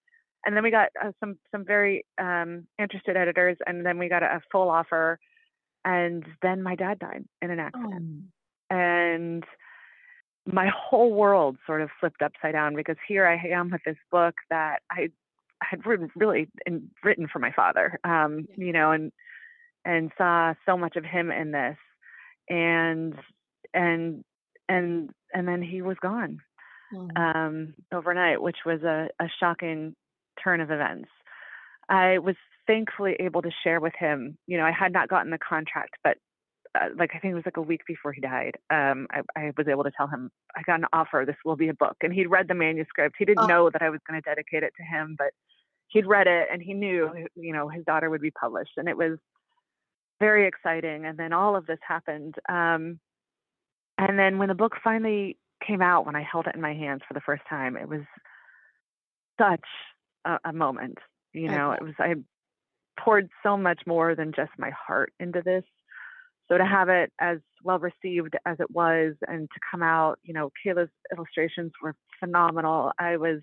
and 0.46 0.56
then 0.56 0.62
we 0.62 0.70
got 0.70 0.88
uh, 1.02 1.12
some 1.20 1.38
some 1.50 1.64
very 1.64 2.04
um, 2.18 2.66
interested 2.78 3.16
editors, 3.16 3.56
and 3.66 3.84
then 3.84 3.98
we 3.98 4.08
got 4.08 4.22
a, 4.22 4.36
a, 4.36 4.40
full 4.50 4.70
offer, 4.70 5.18
and 5.84 6.24
then 6.42 6.62
my 6.62 6.76
dad 6.76 6.98
died 6.98 7.24
in 7.40 7.50
an 7.50 7.58
accident, 7.58 8.04
oh. 8.70 8.76
and 8.76 9.44
my 10.46 10.68
whole 10.68 11.12
world 11.12 11.56
sort 11.66 11.82
of 11.82 11.90
flipped 12.00 12.22
upside 12.22 12.52
down 12.52 12.74
because 12.74 12.96
here 13.06 13.26
I 13.26 13.36
am 13.54 13.70
with 13.70 13.82
this 13.84 13.96
book 14.10 14.34
that 14.50 14.80
I 14.90 15.08
had 15.62 15.86
written 15.86 16.10
really 16.16 16.48
in, 16.66 16.90
written 17.04 17.28
for 17.32 17.38
my 17.38 17.52
father, 17.52 17.98
um, 18.04 18.46
you 18.56 18.72
know, 18.72 18.90
and 18.90 19.12
and 19.84 20.10
saw 20.16 20.54
so 20.66 20.76
much 20.76 20.96
of 20.96 21.04
him 21.04 21.30
in 21.30 21.52
this, 21.52 21.76
and 22.48 23.14
and 23.72 24.24
and 24.68 25.10
and 25.32 25.48
then 25.48 25.62
he 25.62 25.82
was 25.82 25.96
gone 26.02 26.38
mm. 26.94 27.16
um, 27.16 27.74
overnight, 27.92 28.42
which 28.42 28.58
was 28.66 28.82
a, 28.82 29.08
a 29.20 29.26
shocking 29.40 29.94
turn 30.42 30.60
of 30.60 30.70
events. 30.70 31.08
I 31.88 32.18
was 32.18 32.36
thankfully 32.66 33.16
able 33.20 33.42
to 33.42 33.50
share 33.64 33.80
with 33.80 33.94
him. 33.98 34.38
You 34.46 34.58
know, 34.58 34.64
I 34.64 34.72
had 34.72 34.92
not 34.92 35.08
gotten 35.08 35.30
the 35.30 35.38
contract, 35.38 35.94
but 36.02 36.16
like 36.96 37.10
I 37.14 37.18
think 37.18 37.32
it 37.32 37.34
was 37.34 37.44
like 37.44 37.58
a 37.58 37.62
week 37.62 37.82
before 37.86 38.12
he 38.12 38.20
died, 38.20 38.56
um, 38.70 39.06
I, 39.10 39.20
I, 39.36 39.52
was 39.56 39.68
able 39.68 39.84
to 39.84 39.90
tell 39.90 40.06
him 40.06 40.30
I 40.56 40.62
got 40.62 40.80
an 40.80 40.86
offer. 40.92 41.24
This 41.26 41.36
will 41.44 41.56
be 41.56 41.68
a 41.68 41.74
book, 41.74 41.96
and 42.02 42.12
he'd 42.12 42.28
read 42.28 42.48
the 42.48 42.54
manuscript. 42.54 43.16
He 43.18 43.24
didn't 43.24 43.44
oh. 43.44 43.46
know 43.46 43.70
that 43.70 43.82
I 43.82 43.90
was 43.90 44.00
going 44.08 44.20
to 44.20 44.24
dedicate 44.24 44.62
it 44.62 44.72
to 44.78 44.82
him, 44.82 45.14
but 45.18 45.32
he'd 45.88 46.06
read 46.06 46.26
it 46.26 46.48
and 46.50 46.62
he 46.62 46.72
knew, 46.72 47.10
you 47.34 47.52
know, 47.52 47.68
his 47.68 47.84
daughter 47.84 48.08
would 48.08 48.22
be 48.22 48.30
published, 48.30 48.72
and 48.76 48.88
it 48.88 48.96
was 48.96 49.18
very 50.18 50.46
exciting. 50.46 51.04
And 51.04 51.18
then 51.18 51.32
all 51.32 51.56
of 51.56 51.66
this 51.66 51.78
happened, 51.86 52.36
um, 52.48 52.98
and 53.98 54.18
then 54.18 54.38
when 54.38 54.48
the 54.48 54.54
book 54.54 54.76
finally 54.82 55.36
came 55.66 55.82
out, 55.82 56.06
when 56.06 56.16
I 56.16 56.22
held 56.22 56.46
it 56.46 56.54
in 56.54 56.60
my 56.60 56.74
hands 56.74 57.02
for 57.06 57.14
the 57.14 57.20
first 57.20 57.42
time, 57.48 57.76
it 57.76 57.88
was 57.88 58.00
such 59.38 59.64
a, 60.24 60.38
a 60.46 60.52
moment. 60.52 60.98
You 61.34 61.48
know, 61.48 61.72
okay. 61.72 61.78
it 61.80 61.84
was 61.84 61.94
I 61.98 62.14
poured 62.98 63.28
so 63.42 63.56
much 63.56 63.80
more 63.86 64.14
than 64.14 64.32
just 64.34 64.50
my 64.58 64.70
heart 64.70 65.12
into 65.20 65.42
this 65.42 65.64
so 66.52 66.58
to 66.58 66.66
have 66.66 66.90
it 66.90 67.10
as 67.18 67.38
well 67.64 67.78
received 67.78 68.36
as 68.44 68.58
it 68.60 68.70
was 68.70 69.14
and 69.26 69.48
to 69.48 69.60
come 69.70 69.82
out, 69.82 70.18
you 70.22 70.34
know, 70.34 70.50
Kayla's 70.64 70.90
illustrations 71.10 71.72
were 71.82 71.94
phenomenal. 72.20 72.92
I 72.98 73.16
was 73.16 73.40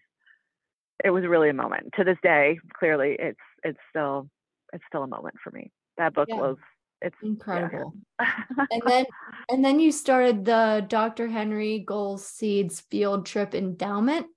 it 1.03 1.09
was 1.09 1.23
really 1.25 1.49
a 1.49 1.53
moment. 1.53 1.93
To 1.97 2.03
this 2.03 2.17
day, 2.21 2.59
clearly 2.77 3.15
it's 3.17 3.39
it's 3.63 3.79
still 3.89 4.29
it's 4.73 4.83
still 4.87 5.01
a 5.01 5.07
moment 5.07 5.35
for 5.43 5.49
me. 5.49 5.71
That 5.97 6.13
book 6.13 6.27
yeah. 6.29 6.35
was 6.35 6.57
it's 7.01 7.15
incredible. 7.23 7.95
Yeah. 8.19 8.31
and 8.69 8.81
then 8.85 9.05
and 9.49 9.65
then 9.65 9.79
you 9.79 9.91
started 9.91 10.45
the 10.45 10.85
Dr. 10.87 11.29
Henry 11.29 11.83
Gholz 11.87 12.19
Seeds 12.19 12.79
Field 12.79 13.25
Trip 13.25 13.55
Endowment. 13.55 14.27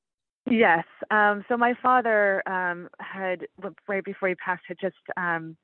Yes. 0.50 0.85
Um, 1.11 1.45
so 1.47 1.59
my 1.59 1.75
father 1.83 2.43
um, 2.49 2.88
had 3.00 3.47
right 3.87 4.02
before 4.02 4.31
he 4.31 4.35
passed 4.37 4.62
had 4.67 4.79
just 4.81 4.97
um, 5.19 5.59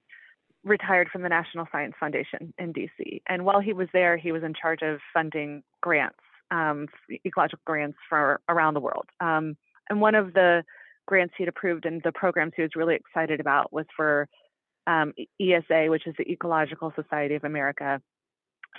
retired 0.69 1.09
from 1.11 1.23
the 1.23 1.29
National 1.29 1.67
Science 1.71 1.95
Foundation 1.99 2.53
in 2.59 2.73
DC. 2.73 3.23
And 3.27 3.45
while 3.45 3.61
he 3.61 3.73
was 3.73 3.89
there, 3.93 4.17
he 4.17 4.33
was 4.33 4.43
in 4.43 4.55
charge 4.55 4.83
of 4.83 5.01
funding 5.13 5.63
grants, 5.81 6.19
um, 6.51 6.87
ecological 7.25 7.63
grants 7.65 7.99
for 8.09 8.41
around 8.49 8.75
the 8.75 8.81
world. 8.81 9.07
Um, 9.21 9.57
and 9.91 10.01
one 10.01 10.15
of 10.15 10.35
the 10.35 10.65
grants 11.07 11.35
he'd 11.39 11.49
approved 11.49 11.87
and 11.87 12.03
the 12.03 12.13
programs 12.13 12.53
he 12.57 12.63
was 12.63 12.73
really 12.77 12.95
excited 12.95 13.41
about 13.41 13.73
was 13.73 13.87
for 13.97 14.29
um, 14.87 15.13
ESA, 15.41 15.87
which 15.89 16.07
is 16.07 16.15
the 16.19 16.31
Ecological 16.31 16.93
Society 16.95 17.35
of 17.35 17.45
America, 17.45 18.01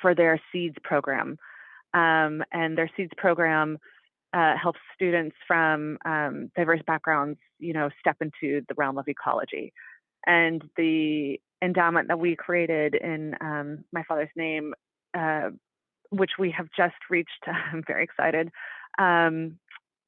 for 0.01 0.15
their 0.15 0.41
SEEDS 0.51 0.77
program. 0.83 1.37
Um, 1.93 2.43
and 2.51 2.77
their 2.77 2.89
SEEDS 2.95 3.11
program 3.17 3.79
uh, 4.33 4.55
helps 4.61 4.79
students 4.93 5.35
from 5.47 5.97
um, 6.05 6.51
diverse 6.55 6.81
backgrounds, 6.85 7.39
you 7.57 7.73
know, 7.73 7.89
step 7.99 8.17
into 8.21 8.61
the 8.67 8.75
realm 8.77 8.97
of 8.97 9.07
ecology. 9.07 9.73
And 10.25 10.63
the 10.77 11.39
endowment 11.61 12.07
that 12.07 12.19
we 12.19 12.35
created 12.35 12.95
in 12.95 13.35
um, 13.41 13.83
my 13.91 14.03
father's 14.03 14.29
name, 14.35 14.73
uh, 15.17 15.49
which 16.09 16.31
we 16.39 16.51
have 16.51 16.67
just 16.75 16.95
reached. 17.09 17.29
I'm 17.47 17.83
very 17.85 18.03
excited. 18.03 18.49
Um, 18.97 19.59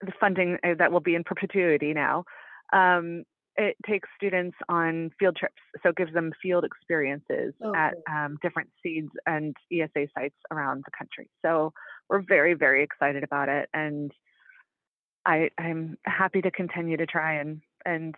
the 0.02 0.14
funding 0.20 0.58
uh, 0.64 0.76
that 0.80 0.92
will 0.92 1.00
be 1.00 1.16
in 1.16 1.24
perpetuity 1.24 1.94
now. 1.94 2.26
Um, 2.74 3.24
it 3.58 3.76
takes 3.86 4.08
students 4.16 4.58
on 4.70 5.12
field 5.20 5.36
trips, 5.36 5.62
so 5.84 5.90
it 5.90 5.98
gives 5.98 6.14
them 6.14 6.32
field 6.42 6.64
experiences 6.64 7.54
okay. 7.64 7.78
at 7.78 7.94
um, 8.10 8.38
different 8.42 8.70
seeds 8.82 9.12
and 9.26 9.56
ESA 9.72 10.08
sites 10.18 10.36
around 10.52 10.84
the 10.86 10.92
country. 10.98 11.30
So 11.46 11.74
we're 12.10 12.22
very, 12.22 12.54
very 12.54 12.84
excited 12.84 13.24
about 13.24 13.50
it, 13.50 13.70
and 13.74 14.12
I, 15.26 15.50
I'm 15.58 15.98
happy 16.06 16.42
to 16.42 16.52
continue 16.52 16.98
to 16.98 17.06
try 17.06 17.36
and 17.36 17.62
and 17.86 18.16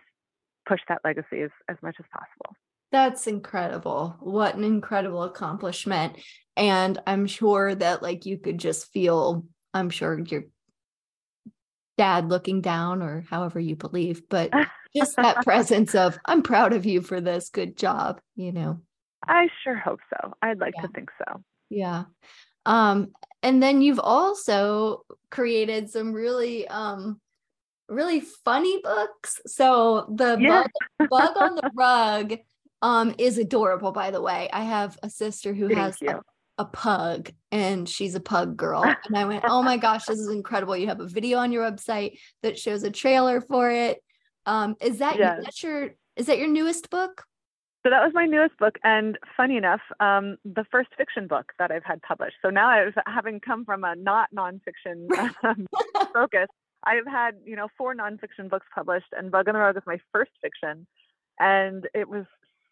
push 0.66 0.80
that 0.88 1.00
legacy 1.04 1.42
as, 1.42 1.50
as 1.68 1.76
much 1.82 1.96
as 1.98 2.06
possible. 2.10 2.56
That's 2.92 3.26
incredible. 3.26 4.16
What 4.20 4.54
an 4.54 4.64
incredible 4.64 5.24
accomplishment. 5.24 6.16
And 6.56 7.00
I'm 7.06 7.26
sure 7.26 7.74
that 7.74 8.02
like 8.02 8.26
you 8.26 8.38
could 8.38 8.58
just 8.58 8.92
feel, 8.92 9.44
I'm 9.72 9.90
sure 9.90 10.18
your 10.18 10.44
dad 11.98 12.28
looking 12.28 12.60
down 12.60 13.02
or 13.02 13.24
however 13.28 13.58
you 13.58 13.76
believe, 13.76 14.28
but 14.28 14.50
just 14.96 15.16
that 15.16 15.44
presence 15.44 15.94
of, 15.94 16.18
I'm 16.24 16.42
proud 16.42 16.72
of 16.72 16.86
you 16.86 17.00
for 17.00 17.20
this. 17.20 17.48
Good 17.48 17.76
job, 17.76 18.20
you 18.36 18.52
know. 18.52 18.80
I 19.26 19.48
sure 19.62 19.76
hope 19.76 20.00
so. 20.10 20.34
I'd 20.42 20.60
like 20.60 20.74
yeah. 20.76 20.82
to 20.82 20.88
think 20.88 21.10
so. 21.18 21.42
Yeah. 21.70 22.04
Um, 22.66 23.12
and 23.42 23.62
then 23.62 23.82
you've 23.82 24.00
also 24.00 25.04
created 25.30 25.90
some 25.90 26.12
really 26.12 26.66
um 26.68 27.20
really 27.88 28.20
funny 28.20 28.80
books. 28.82 29.40
So 29.46 30.06
the 30.14 30.38
yeah. 30.40 30.64
bug, 30.98 31.08
bug 31.10 31.36
on 31.36 31.54
the 31.56 31.70
rug 31.76 32.38
um, 32.84 33.14
is 33.16 33.38
adorable, 33.38 33.92
by 33.92 34.10
the 34.10 34.20
way. 34.20 34.50
I 34.52 34.62
have 34.62 34.98
a 35.02 35.08
sister 35.08 35.54
who 35.54 35.68
Thank 35.68 35.80
has 35.80 36.02
a, 36.02 36.20
a, 36.58 36.66
pug 36.66 37.30
and 37.50 37.88
she's 37.88 38.14
a 38.14 38.20
pug 38.20 38.58
girl. 38.58 38.84
And 39.06 39.16
I 39.16 39.24
went, 39.24 39.44
oh 39.48 39.62
my 39.62 39.78
gosh, 39.78 40.04
this 40.04 40.18
is 40.18 40.28
incredible. 40.28 40.76
You 40.76 40.88
have 40.88 41.00
a 41.00 41.08
video 41.08 41.38
on 41.38 41.50
your 41.50 41.68
website 41.68 42.18
that 42.42 42.58
shows 42.58 42.82
a 42.82 42.90
trailer 42.90 43.40
for 43.40 43.70
it. 43.70 44.02
Um, 44.44 44.76
is 44.82 44.98
that 44.98 45.18
yes. 45.18 45.40
that's 45.42 45.62
your 45.62 45.94
is 46.16 46.26
that 46.26 46.36
your 46.36 46.48
newest 46.48 46.90
book? 46.90 47.24
So 47.82 47.90
that 47.90 48.04
was 48.04 48.12
my 48.14 48.26
newest 48.26 48.56
book, 48.58 48.78
and 48.84 49.18
funny 49.36 49.56
enough, 49.56 49.80
um, 50.00 50.36
the 50.44 50.64
first 50.70 50.90
fiction 50.96 51.26
book 51.26 51.52
that 51.58 51.70
I've 51.70 51.84
had 51.84 52.00
published. 52.02 52.36
So 52.42 52.50
now 52.50 52.68
I've 52.68 52.94
having 53.06 53.40
come 53.40 53.64
from 53.64 53.84
a 53.84 53.94
not 53.94 54.28
nonfiction 54.34 55.08
um, 55.42 55.66
focus, 56.12 56.48
I've 56.84 57.06
had 57.06 57.36
you 57.46 57.56
know 57.56 57.68
four 57.78 57.94
nonfiction 57.94 58.50
books 58.50 58.66
published, 58.74 59.12
and 59.16 59.30
Bug 59.30 59.48
on 59.48 59.54
the 59.54 59.60
Rug 59.60 59.78
is 59.78 59.82
my 59.86 59.98
first 60.12 60.32
fiction, 60.42 60.86
and 61.38 61.88
it 61.94 62.08
was 62.08 62.26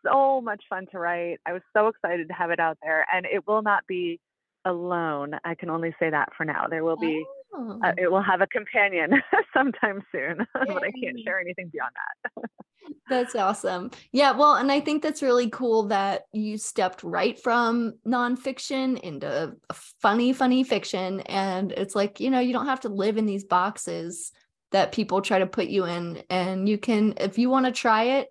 so 0.04 0.40
much 0.40 0.62
fun 0.68 0.86
to 0.92 0.98
write. 0.98 1.38
I 1.46 1.52
was 1.52 1.62
so 1.76 1.88
excited 1.88 2.28
to 2.28 2.34
have 2.34 2.50
it 2.50 2.60
out 2.60 2.78
there, 2.82 3.06
and 3.12 3.26
it 3.26 3.46
will 3.46 3.62
not 3.62 3.86
be 3.86 4.20
alone. 4.64 5.34
I 5.44 5.54
can 5.54 5.70
only 5.70 5.94
say 5.98 6.10
that 6.10 6.30
for 6.36 6.44
now. 6.44 6.66
There 6.68 6.84
will 6.84 6.96
be, 6.96 7.24
oh. 7.54 7.80
uh, 7.82 7.92
it 7.96 8.10
will 8.10 8.22
have 8.22 8.40
a 8.40 8.46
companion 8.46 9.14
sometime 9.54 10.02
soon, 10.12 10.38
but 10.54 10.82
I 10.82 10.90
can't 11.02 11.18
share 11.24 11.40
anything 11.40 11.70
beyond 11.72 11.92
that. 11.94 12.50
that's 13.08 13.34
awesome. 13.34 13.90
Yeah, 14.12 14.32
well, 14.32 14.54
and 14.54 14.70
I 14.70 14.80
think 14.80 15.02
that's 15.02 15.22
really 15.22 15.50
cool 15.50 15.84
that 15.84 16.22
you 16.32 16.58
stepped 16.58 17.02
right 17.02 17.38
from 17.38 17.94
nonfiction 18.06 18.98
into 19.00 19.56
funny, 20.00 20.32
funny 20.32 20.64
fiction. 20.64 21.20
And 21.20 21.72
it's 21.72 21.94
like, 21.94 22.20
you 22.20 22.30
know, 22.30 22.40
you 22.40 22.52
don't 22.52 22.66
have 22.66 22.80
to 22.80 22.88
live 22.88 23.18
in 23.18 23.26
these 23.26 23.44
boxes 23.44 24.32
that 24.72 24.92
people 24.92 25.20
try 25.20 25.38
to 25.38 25.46
put 25.46 25.68
you 25.68 25.84
in. 25.84 26.22
And 26.30 26.68
you 26.68 26.78
can, 26.78 27.14
if 27.18 27.38
you 27.38 27.50
want 27.50 27.66
to 27.66 27.72
try 27.72 28.04
it, 28.04 28.28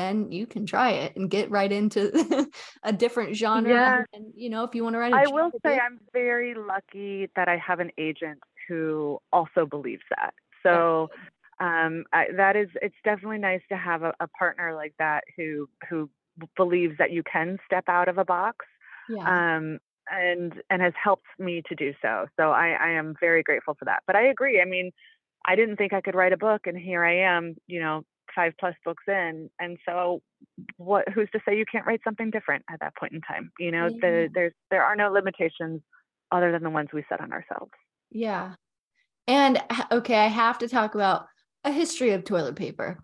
then 0.00 0.32
you 0.32 0.46
can 0.46 0.66
try 0.66 0.90
it 0.90 1.14
and 1.16 1.30
get 1.30 1.50
right 1.50 1.70
into 1.70 2.48
a 2.82 2.92
different 2.92 3.36
genre. 3.36 3.70
Yeah. 3.70 4.02
And, 4.12 4.32
you 4.34 4.48
know, 4.48 4.64
if 4.64 4.74
you 4.74 4.82
want 4.82 4.94
to 4.94 4.98
write, 4.98 5.12
I 5.12 5.26
will 5.28 5.50
say 5.64 5.78
I'm 5.78 6.00
very 6.12 6.54
lucky 6.54 7.28
that 7.36 7.48
I 7.48 7.56
have 7.58 7.80
an 7.80 7.90
agent 7.98 8.40
who 8.68 9.18
also 9.32 9.66
believes 9.66 10.02
that. 10.16 10.32
So 10.62 11.10
um, 11.60 12.04
I, 12.12 12.26
that 12.36 12.56
is, 12.56 12.68
it's 12.80 12.96
definitely 13.04 13.38
nice 13.38 13.62
to 13.68 13.76
have 13.76 14.02
a, 14.02 14.14
a, 14.20 14.28
partner 14.28 14.74
like 14.74 14.94
that 14.98 15.24
who 15.36 15.68
who 15.88 16.08
believes 16.56 16.96
that 16.98 17.10
you 17.10 17.22
can 17.22 17.58
step 17.66 17.84
out 17.88 18.08
of 18.08 18.18
a 18.18 18.24
box. 18.24 18.64
Yeah. 19.08 19.56
Um, 19.56 19.78
and 20.10 20.54
and 20.70 20.82
has 20.82 20.94
helped 21.02 21.26
me 21.38 21.62
to 21.68 21.74
do 21.74 21.92
so. 22.02 22.26
So 22.38 22.50
I, 22.50 22.70
I 22.80 22.90
am 22.90 23.14
very 23.20 23.42
grateful 23.42 23.74
for 23.78 23.84
that. 23.84 24.02
But 24.06 24.16
I 24.16 24.26
agree. 24.26 24.60
I 24.60 24.64
mean, 24.64 24.90
I 25.44 25.54
didn't 25.56 25.76
think 25.76 25.92
I 25.92 26.00
could 26.00 26.14
write 26.14 26.32
a 26.32 26.36
book, 26.36 26.66
and 26.66 26.76
here 26.76 27.04
I 27.04 27.36
am. 27.36 27.56
You 27.66 27.80
know, 27.80 28.04
five 28.34 28.52
plus 28.58 28.74
books 28.84 29.04
in 29.08 29.50
and 29.58 29.78
so 29.86 30.22
what 30.76 31.08
who's 31.08 31.28
to 31.32 31.40
say 31.46 31.56
you 31.56 31.64
can't 31.70 31.86
write 31.86 32.00
something 32.04 32.30
different 32.30 32.64
at 32.70 32.80
that 32.80 32.96
point 32.96 33.12
in 33.12 33.20
time? 33.20 33.50
You 33.58 33.70
know 33.70 33.86
yeah. 33.86 33.98
the, 34.00 34.28
there's 34.32 34.52
there 34.70 34.84
are 34.84 34.96
no 34.96 35.10
limitations 35.10 35.82
other 36.32 36.52
than 36.52 36.62
the 36.62 36.70
ones 36.70 36.88
we 36.92 37.04
set 37.08 37.20
on 37.20 37.32
ourselves. 37.32 37.72
Yeah. 38.10 38.54
And 39.26 39.62
okay 39.92 40.16
i 40.16 40.26
have 40.26 40.58
to 40.58 40.68
talk 40.68 40.94
about 40.94 41.26
a 41.64 41.72
history 41.72 42.10
of 42.10 42.24
toilet 42.24 42.56
paper. 42.56 42.98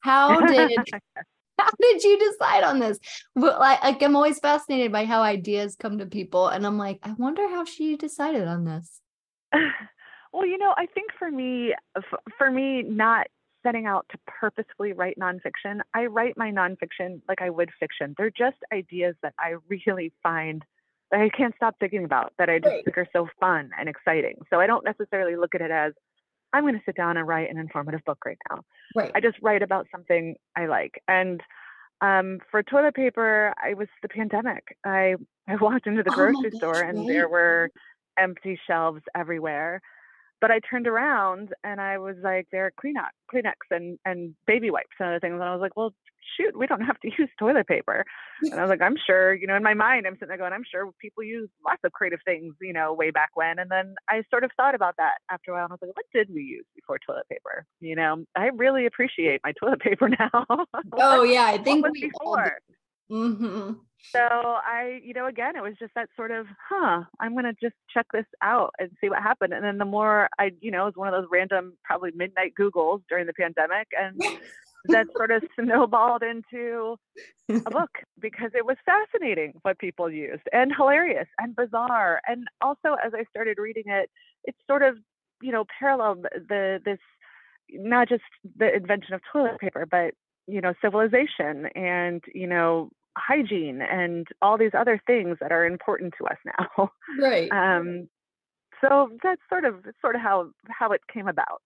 How 0.00 0.40
did 0.40 0.70
how 1.58 1.70
did 1.80 2.02
you 2.02 2.18
decide 2.18 2.64
on 2.64 2.78
this? 2.78 2.98
Like, 3.36 3.82
like 3.82 4.02
i'm 4.02 4.16
always 4.16 4.38
fascinated 4.38 4.92
by 4.92 5.04
how 5.04 5.22
ideas 5.22 5.76
come 5.76 5.98
to 5.98 6.06
people 6.06 6.48
and 6.48 6.66
i'm 6.66 6.78
like 6.78 6.98
i 7.02 7.12
wonder 7.12 7.48
how 7.48 7.64
she 7.64 7.96
decided 7.96 8.46
on 8.46 8.64
this. 8.64 9.00
Well 10.32 10.46
you 10.46 10.58
know 10.58 10.72
i 10.76 10.86
think 10.86 11.10
for 11.18 11.28
me 11.28 11.74
for 12.38 12.52
me 12.52 12.82
not 12.82 13.26
setting 13.62 13.86
out 13.86 14.06
to 14.10 14.18
purposefully 14.26 14.92
write 14.92 15.18
nonfiction. 15.18 15.80
I 15.94 16.06
write 16.06 16.36
my 16.36 16.50
nonfiction 16.50 17.20
like 17.28 17.42
I 17.42 17.50
would 17.50 17.70
fiction. 17.78 18.14
They're 18.16 18.30
just 18.30 18.56
ideas 18.72 19.14
that 19.22 19.34
I 19.38 19.54
really 19.86 20.12
find 20.22 20.62
that 21.10 21.20
I 21.20 21.28
can't 21.28 21.54
stop 21.56 21.74
thinking 21.80 22.04
about, 22.04 22.32
that 22.38 22.48
I 22.48 22.58
just 22.58 22.70
right. 22.70 22.84
think 22.84 22.98
are 22.98 23.08
so 23.12 23.28
fun 23.40 23.70
and 23.78 23.88
exciting. 23.88 24.36
So 24.48 24.60
I 24.60 24.66
don't 24.66 24.84
necessarily 24.84 25.36
look 25.36 25.54
at 25.54 25.60
it 25.60 25.70
as 25.70 25.92
I'm 26.52 26.64
going 26.64 26.74
to 26.74 26.82
sit 26.84 26.96
down 26.96 27.16
and 27.16 27.26
write 27.26 27.50
an 27.50 27.58
informative 27.58 28.04
book 28.04 28.18
right 28.24 28.38
now. 28.48 28.60
Right. 28.94 29.10
I 29.14 29.20
just 29.20 29.36
write 29.42 29.62
about 29.62 29.86
something 29.92 30.36
I 30.56 30.66
like. 30.66 31.02
And 31.08 31.42
um, 32.00 32.38
for 32.50 32.62
toilet 32.62 32.94
paper, 32.94 33.52
I 33.62 33.74
was 33.74 33.88
the 34.02 34.08
pandemic. 34.08 34.76
I 34.84 35.16
I 35.48 35.56
walked 35.56 35.86
into 35.86 36.02
the 36.02 36.12
oh 36.12 36.14
grocery 36.14 36.50
store 36.52 36.80
and 36.80 36.98
right. 36.98 37.08
there 37.08 37.28
were 37.28 37.70
empty 38.18 38.58
shelves 38.66 39.02
everywhere. 39.14 39.80
But 40.40 40.50
I 40.50 40.60
turned 40.60 40.86
around 40.86 41.50
and 41.64 41.80
I 41.80 41.98
was 41.98 42.16
like, 42.22 42.48
there 42.50 42.66
are 42.66 42.72
Kleenex, 42.72 43.10
Kleenex 43.32 43.54
and, 43.70 43.98
and 44.04 44.34
baby 44.46 44.70
wipes 44.70 44.88
and 44.98 45.08
other 45.08 45.20
things. 45.20 45.34
And 45.34 45.42
I 45.42 45.52
was 45.52 45.60
like, 45.60 45.76
well, 45.76 45.94
shoot, 46.36 46.56
we 46.56 46.66
don't 46.66 46.80
have 46.80 46.98
to 47.00 47.08
use 47.18 47.28
toilet 47.38 47.66
paper. 47.66 48.04
And 48.42 48.54
I 48.54 48.62
was 48.62 48.70
like, 48.70 48.80
I'm 48.80 48.96
sure, 49.06 49.34
you 49.34 49.46
know, 49.46 49.56
in 49.56 49.62
my 49.62 49.74
mind, 49.74 50.06
I'm 50.06 50.14
sitting 50.14 50.28
there 50.28 50.38
going, 50.38 50.52
I'm 50.52 50.64
sure 50.70 50.90
people 51.00 51.22
use 51.22 51.48
lots 51.64 51.80
of 51.84 51.92
creative 51.92 52.20
things, 52.24 52.54
you 52.60 52.72
know, 52.72 52.92
way 52.92 53.10
back 53.10 53.30
when. 53.34 53.58
And 53.58 53.70
then 53.70 53.94
I 54.08 54.22
sort 54.30 54.44
of 54.44 54.50
thought 54.56 54.74
about 54.74 54.96
that 54.96 55.18
after 55.30 55.50
a 55.50 55.54
while. 55.54 55.64
And 55.64 55.72
I 55.72 55.74
was 55.74 55.80
like, 55.82 55.96
what 55.96 56.06
did 56.14 56.32
we 56.32 56.42
use 56.42 56.64
before 56.74 56.98
toilet 56.98 57.28
paper? 57.28 57.66
You 57.80 57.96
know, 57.96 58.24
I 58.36 58.50
really 58.54 58.86
appreciate 58.86 59.40
my 59.44 59.52
toilet 59.60 59.80
paper 59.82 60.08
now. 60.08 60.46
oh, 60.94 61.22
yeah. 61.24 61.46
I 61.46 61.58
think 61.58 61.86
we 61.86 62.00
before. 62.00 62.58
Mm-hmm. 63.10 63.72
So 64.02 64.18
I, 64.18 65.00
you 65.04 65.12
know, 65.12 65.26
again, 65.26 65.56
it 65.56 65.62
was 65.62 65.74
just 65.78 65.94
that 65.94 66.08
sort 66.16 66.30
of, 66.30 66.46
huh, 66.68 67.04
I'm 67.20 67.32
going 67.32 67.44
to 67.44 67.54
just 67.60 67.74
check 67.92 68.06
this 68.12 68.26
out 68.42 68.74
and 68.78 68.90
see 69.00 69.08
what 69.08 69.22
happened. 69.22 69.52
And 69.52 69.64
then 69.64 69.78
the 69.78 69.84
more 69.84 70.28
I, 70.38 70.50
you 70.60 70.70
know, 70.70 70.82
it 70.82 70.86
was 70.86 70.96
one 70.96 71.08
of 71.08 71.20
those 71.20 71.28
random, 71.30 71.74
probably 71.84 72.10
midnight 72.14 72.54
Googles 72.58 73.02
during 73.08 73.26
the 73.26 73.32
pandemic. 73.32 73.88
And 73.98 74.20
that 74.86 75.06
sort 75.16 75.30
of 75.30 75.42
snowballed 75.58 76.22
into 76.22 76.96
a 77.50 77.60
book 77.70 77.90
because 78.18 78.50
it 78.54 78.64
was 78.64 78.76
fascinating 78.86 79.52
what 79.62 79.78
people 79.78 80.10
used 80.10 80.42
and 80.52 80.72
hilarious 80.74 81.28
and 81.38 81.54
bizarre. 81.54 82.20
And 82.26 82.46
also, 82.62 82.96
as 83.04 83.12
I 83.14 83.24
started 83.30 83.58
reading 83.58 83.84
it, 83.86 84.10
it 84.44 84.54
sort 84.66 84.82
of, 84.82 84.96
you 85.42 85.52
know, 85.52 85.64
paralleled 85.78 86.22
the, 86.22 86.80
this, 86.84 86.98
not 87.70 88.08
just 88.08 88.22
the 88.56 88.74
invention 88.74 89.14
of 89.14 89.20
toilet 89.32 89.60
paper, 89.60 89.86
but 89.88 90.14
you 90.46 90.60
know 90.60 90.74
civilization 90.82 91.66
and 91.76 92.22
you 92.34 92.46
know 92.46 92.90
hygiene 93.20 93.82
and 93.82 94.26
all 94.42 94.58
these 94.58 94.74
other 94.76 95.00
things 95.06 95.36
that 95.40 95.52
are 95.52 95.66
important 95.66 96.14
to 96.18 96.26
us 96.26 96.38
now. 96.44 96.90
Right. 97.20 97.50
Um, 97.50 98.08
so 98.80 99.10
that's 99.22 99.42
sort 99.50 99.64
of 99.64 99.84
sort 100.00 100.14
of 100.14 100.22
how 100.22 100.50
how 100.68 100.92
it 100.92 101.02
came 101.12 101.28
about. 101.28 101.60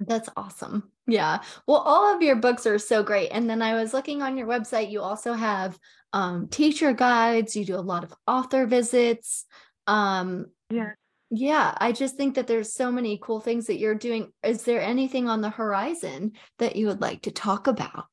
That's 0.00 0.28
awesome. 0.36 0.90
Yeah. 1.06 1.40
Well, 1.66 1.78
all 1.78 2.14
of 2.14 2.22
your 2.22 2.36
books 2.36 2.66
are 2.66 2.78
so 2.78 3.02
great. 3.02 3.28
And 3.28 3.48
then 3.48 3.62
I 3.62 3.74
was 3.74 3.92
looking 3.92 4.22
on 4.22 4.36
your 4.36 4.46
website, 4.46 4.90
you 4.90 5.00
also 5.00 5.32
have 5.32 5.78
um, 6.12 6.48
teacher 6.48 6.92
guides, 6.92 7.56
you 7.56 7.64
do 7.64 7.76
a 7.76 7.80
lot 7.80 8.04
of 8.04 8.14
author 8.26 8.66
visits. 8.66 9.44
Um, 9.86 10.46
yeah. 10.70 10.90
Yeah, 11.30 11.74
I 11.76 11.92
just 11.92 12.16
think 12.16 12.36
that 12.36 12.46
there's 12.46 12.72
so 12.72 12.90
many 12.90 13.18
cool 13.22 13.40
things 13.40 13.66
that 13.66 13.78
you're 13.78 13.94
doing. 13.94 14.32
Is 14.42 14.62
there 14.62 14.80
anything 14.80 15.28
on 15.28 15.42
the 15.42 15.50
horizon 15.50 16.32
that 16.58 16.76
you 16.76 16.86
would 16.86 17.02
like 17.02 17.22
to 17.22 17.30
talk 17.30 17.66
about? 17.66 18.06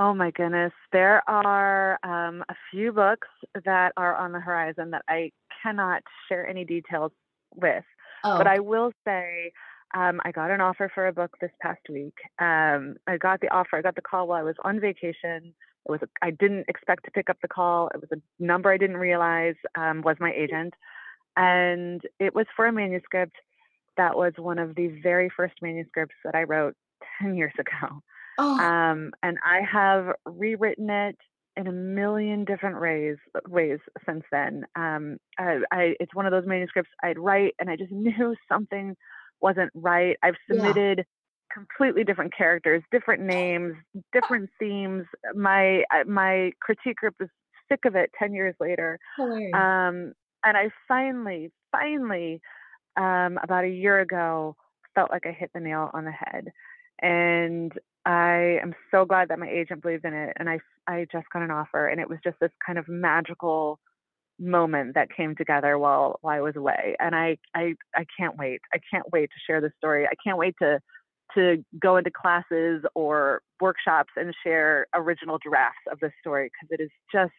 Oh 0.00 0.14
my 0.14 0.30
goodness. 0.30 0.72
There 0.92 1.22
are 1.28 1.98
um, 2.02 2.42
a 2.48 2.54
few 2.70 2.90
books 2.90 3.28
that 3.66 3.92
are 3.98 4.16
on 4.16 4.32
the 4.32 4.40
horizon 4.40 4.92
that 4.92 5.02
I 5.10 5.30
cannot 5.62 6.02
share 6.26 6.48
any 6.48 6.64
details 6.64 7.12
with. 7.54 7.84
Oh. 8.24 8.38
But 8.38 8.46
I 8.46 8.60
will 8.60 8.92
say, 9.04 9.52
um, 9.94 10.18
I 10.24 10.32
got 10.32 10.50
an 10.50 10.62
offer 10.62 10.90
for 10.94 11.06
a 11.06 11.12
book 11.12 11.36
this 11.42 11.50
past 11.60 11.82
week. 11.90 12.14
Um, 12.38 12.96
I 13.06 13.18
got 13.18 13.42
the 13.42 13.48
offer, 13.48 13.76
I 13.76 13.82
got 13.82 13.94
the 13.94 14.00
call 14.00 14.26
while 14.26 14.40
I 14.40 14.42
was 14.42 14.54
on 14.64 14.80
vacation. 14.80 15.52
It 15.84 15.90
was 15.90 16.00
I 16.22 16.30
didn't 16.30 16.64
expect 16.68 17.04
to 17.04 17.10
pick 17.10 17.28
up 17.28 17.36
the 17.42 17.48
call. 17.48 17.88
It 17.88 18.00
was 18.00 18.08
a 18.10 18.42
number 18.42 18.72
I 18.72 18.78
didn't 18.78 18.96
realize 18.96 19.56
um, 19.74 20.00
was 20.00 20.16
my 20.18 20.32
agent, 20.32 20.72
and 21.36 22.00
it 22.18 22.34
was 22.34 22.46
for 22.56 22.66
a 22.66 22.72
manuscript 22.72 23.36
that 23.98 24.16
was 24.16 24.32
one 24.38 24.58
of 24.58 24.74
the 24.76 24.88
very 25.02 25.30
first 25.34 25.54
manuscripts 25.60 26.14
that 26.24 26.34
I 26.34 26.44
wrote 26.44 26.74
ten 27.20 27.34
years 27.34 27.54
ago. 27.58 28.02
Oh. 28.40 28.58
Um, 28.58 29.10
and 29.22 29.36
I 29.44 29.60
have 29.70 30.14
rewritten 30.24 30.88
it 30.88 31.16
in 31.56 31.66
a 31.66 31.72
million 31.72 32.46
different 32.46 32.80
ways 32.80 33.16
ways 33.46 33.80
since 34.06 34.24
then. 34.32 34.64
Um, 34.76 35.18
I, 35.38 35.58
I, 35.70 35.94
it's 36.00 36.14
one 36.14 36.24
of 36.24 36.32
those 36.32 36.46
manuscripts 36.46 36.90
I'd 37.02 37.18
write 37.18 37.54
and 37.58 37.68
I 37.68 37.76
just 37.76 37.92
knew 37.92 38.34
something 38.50 38.96
wasn't 39.42 39.70
right. 39.74 40.16
I've 40.22 40.36
submitted 40.50 40.98
yeah. 40.98 41.04
completely 41.52 42.02
different 42.02 42.34
characters, 42.34 42.82
different 42.90 43.22
names, 43.22 43.74
different 44.12 44.48
themes. 44.58 45.04
My 45.34 45.84
my 46.06 46.52
critique 46.60 46.96
group 46.96 47.16
is 47.20 47.28
sick 47.70 47.84
of 47.84 47.94
it 47.94 48.10
ten 48.18 48.32
years 48.32 48.54
later. 48.58 48.98
Um, 49.54 50.12
and 50.42 50.56
I 50.56 50.70
finally, 50.88 51.52
finally, 51.72 52.40
um, 52.96 53.38
about 53.42 53.64
a 53.64 53.68
year 53.68 54.00
ago, 54.00 54.56
felt 54.94 55.10
like 55.10 55.26
I 55.26 55.32
hit 55.32 55.50
the 55.52 55.60
nail 55.60 55.90
on 55.92 56.06
the 56.06 56.12
head. 56.12 56.48
And 57.02 57.72
I 58.06 58.58
am 58.62 58.74
so 58.90 59.04
glad 59.04 59.28
that 59.28 59.38
my 59.38 59.48
agent 59.48 59.82
believed 59.82 60.04
in 60.04 60.14
it, 60.14 60.36
and 60.38 60.48
I 60.48 60.60
I 60.86 61.06
just 61.12 61.26
got 61.32 61.42
an 61.42 61.50
offer, 61.50 61.88
and 61.88 62.00
it 62.00 62.08
was 62.08 62.18
just 62.24 62.38
this 62.40 62.50
kind 62.64 62.78
of 62.78 62.88
magical 62.88 63.78
moment 64.38 64.94
that 64.94 65.14
came 65.14 65.36
together 65.36 65.78
while 65.78 66.18
while 66.22 66.36
I 66.36 66.40
was 66.40 66.56
away, 66.56 66.96
and 66.98 67.14
I 67.14 67.36
I 67.54 67.74
I 67.94 68.06
can't 68.18 68.36
wait. 68.38 68.60
I 68.72 68.78
can't 68.90 69.10
wait 69.12 69.30
to 69.30 69.40
share 69.46 69.60
the 69.60 69.70
story. 69.76 70.06
I 70.06 70.14
can't 70.24 70.38
wait 70.38 70.54
to 70.62 70.80
to 71.34 71.64
go 71.80 71.96
into 71.96 72.10
classes 72.10 72.82
or 72.94 73.42
workshops 73.60 74.10
and 74.16 74.34
share 74.44 74.86
original 74.94 75.38
drafts 75.38 75.78
of 75.90 76.00
this 76.00 76.12
story 76.20 76.50
because 76.50 76.78
it 76.78 76.82
is 76.82 76.90
just 77.12 77.32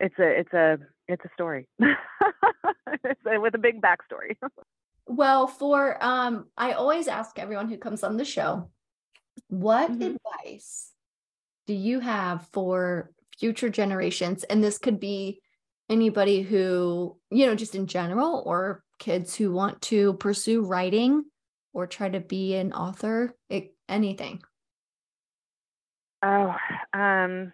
it's 0.00 0.18
a 0.18 0.40
it's 0.40 0.52
a 0.52 0.78
it's 1.08 1.24
a 1.24 1.28
story 1.34 1.66
it's 1.80 3.20
a, 3.26 3.38
with 3.38 3.54
a 3.54 3.58
big 3.58 3.82
backstory. 3.82 4.36
well, 5.06 5.46
for 5.46 6.02
um, 6.02 6.46
I 6.56 6.72
always 6.72 7.08
ask 7.08 7.38
everyone 7.38 7.68
who 7.68 7.76
comes 7.76 8.02
on 8.02 8.16
the 8.16 8.24
show 8.24 8.70
what 9.48 9.90
mm-hmm. 9.90 10.16
advice 10.16 10.92
do 11.66 11.74
you 11.74 12.00
have 12.00 12.46
for 12.52 13.10
future 13.38 13.68
generations? 13.68 14.44
And 14.44 14.62
this 14.62 14.78
could 14.78 14.98
be 14.98 15.40
anybody 15.88 16.42
who, 16.42 17.16
you 17.30 17.46
know, 17.46 17.54
just 17.54 17.74
in 17.74 17.86
general, 17.86 18.42
or 18.44 18.82
kids 18.98 19.34
who 19.34 19.52
want 19.52 19.80
to 19.82 20.14
pursue 20.14 20.62
writing 20.62 21.24
or 21.72 21.86
try 21.86 22.08
to 22.08 22.20
be 22.20 22.54
an 22.54 22.72
author, 22.72 23.34
it, 23.48 23.74
anything. 23.88 24.42
Oh, 26.22 26.54
um, 26.92 27.52